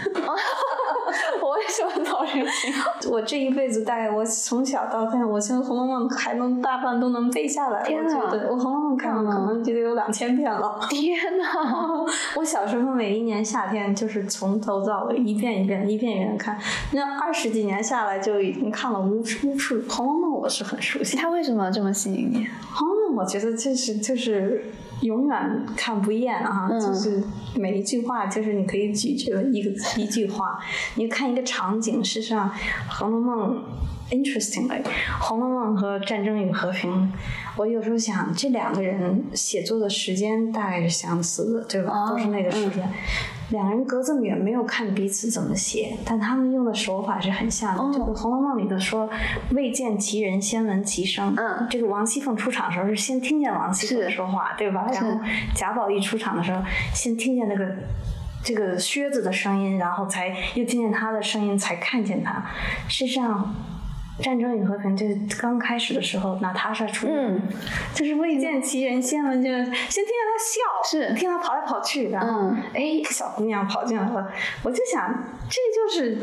[1.68, 2.74] 喜欢曹雪芹。
[3.12, 7.84] 我这一辈子大概我从小到大，我现在《红楼梦》还能大半都能背下来。
[7.84, 8.18] 天哪！
[8.50, 10.80] 我《红楼梦》看了可能就得有两千遍了。
[10.90, 11.46] 天哪！
[12.36, 16.58] 我小时候每一年夏天就是从头到尾一遍一遍、一遍一遍看，
[16.92, 21.18] 那二十几年下来就已经看了无数无数《红楼梦》，我是很熟悉。
[21.18, 22.46] 它为什么这么吸引你？
[22.74, 24.64] 《红楼梦》我觉得就是就是。
[25.02, 26.70] 永远看不厌啊！
[26.80, 27.24] 就是
[27.56, 30.60] 每一句话，就是你可以咀嚼一个一句话。
[30.96, 32.50] 你看一个场景，事实上，
[33.00, 33.64] 《红楼梦》
[34.14, 34.82] interestingly，
[35.20, 36.92] 《红楼梦》和《战争与和平》，
[37.58, 42.10] 我有时候想，这两个人写作的时间大概是相似的，对吧？
[42.10, 42.90] 都是那个时间。
[43.50, 47.98] 两个人隔这么远，没有看彼此怎么写，但他们用的手法是很像的。
[47.98, 49.10] 这个《红楼梦》里头说
[49.54, 51.34] “未见其人，先闻其声”。
[51.38, 54.88] 嗯，这个王熙凤出场的时候是先听见王熙凤说话，对吧？
[54.92, 55.20] 然后
[55.54, 56.62] 贾宝玉出场的时候，
[56.94, 57.76] 先听见那个
[58.44, 62.44] 这个靴子的声音，然后才又听见他的声音，才看见他。
[62.88, 63.54] 实际上。
[64.20, 67.08] 战争与和平就是刚开始的时候，娜塔莎出，
[67.94, 71.14] 就是未见其人，先闻就先听见她笑，是。
[71.16, 74.28] 听她跑来跑去，然后哎，一个小姑娘跑进来了，
[74.64, 75.14] 我就想，
[75.50, 76.18] 这就是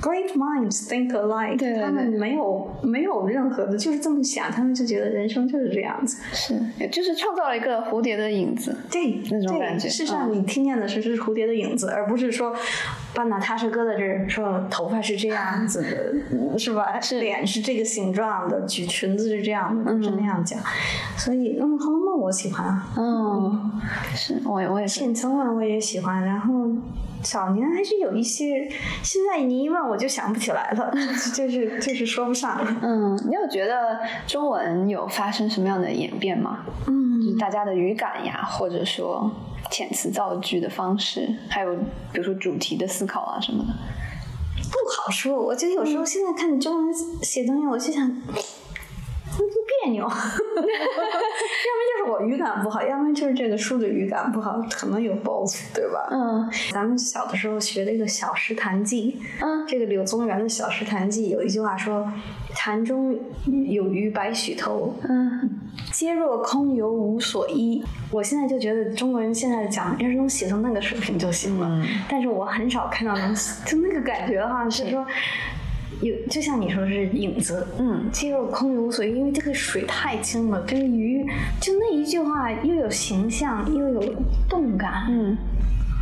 [0.00, 9.88] great minds think alike，他们没有没有任何的，就是这么想，他们就觉得人生就是这样子，是，就是创造了一个蝴蝶的影子，对，那种感觉。
[9.88, 12.54] 事实上，你听见的是是蝴蝶的影子，而不是说
[13.14, 17.00] 把娜塔莎搁在这儿，说头发是这样 子的，是吧？
[17.00, 17.20] 是。
[17.20, 20.58] 脸是这个形状的，举裙子是这样的，是那样讲。
[21.16, 22.86] 所以，嗯，《红楼梦》我喜欢啊。
[22.96, 23.80] 嗯，
[24.14, 25.00] 是我我也是。
[25.00, 26.68] 沈从文我也喜欢，然后
[27.22, 28.68] 早年还是有一些，
[29.02, 30.92] 现在你一问我就想不起来了，
[31.34, 32.60] 就是就是说不上。
[32.82, 36.64] 嗯，你有觉得中文有发生什么样的演变吗？
[36.86, 39.30] 嗯，就是大家的语感呀，或者说
[39.74, 41.74] 遣词造句的方式，还有
[42.12, 43.74] 比如说主题的思考啊什么的。
[44.70, 46.94] 不好说，我觉得有时候现在看中文
[47.24, 48.08] 写东西，我就想，
[49.38, 50.04] 就别扭。
[50.06, 50.12] 要么
[51.88, 56.08] 就是我语感不好，要么就是这个书的语感不好，可能有 both，对吧？
[56.10, 62.10] 嗯，咱们小的时候学那个《小石潭记》，嗯，这个柳宗元的《小石潭记》有一句话说
[62.54, 63.18] ：“潭中
[63.68, 65.50] 有鱼百许头。”嗯。
[65.92, 67.84] 皆若空游无所依。
[68.10, 71.84] 我现在就觉得中国人现在讲，要是能写成那个水平就行了。
[72.08, 75.06] 但是我很少看到能，就那个感觉哈，是说
[76.00, 77.66] 有，就像你说是影子。
[77.78, 81.24] 嗯，皆若空游无所依，因为这个水太清了，这个鱼
[81.60, 84.14] 就那一句话又有形象又有
[84.48, 85.06] 动感。
[85.08, 85.36] 嗯。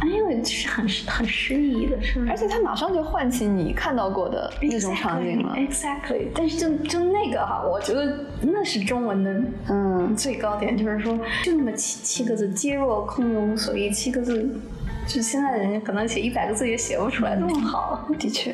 [0.05, 5.55] 因为是很很诗意的，是而且它马上就唤起你看到过的那种场景了。
[5.57, 14.61] Exactly，但是就就那个哈，我觉得那是中文的嗯最高点，就是说就那么七七个字，皆若空有无所依，七个字
[15.07, 18.09] 就现在的人可能写一百个字也写不出来那么好。
[18.19, 18.53] 的确，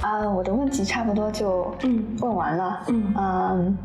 [0.00, 2.82] 啊，我的问题差不多就嗯问完了。
[2.88, 3.78] 嗯嗯，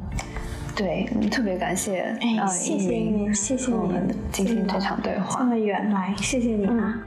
[0.75, 5.45] 对，特别感谢哎啊，谢谢你，谢谢你我们你进行这场对话这。
[5.45, 7.01] 么远来，谢谢你啊。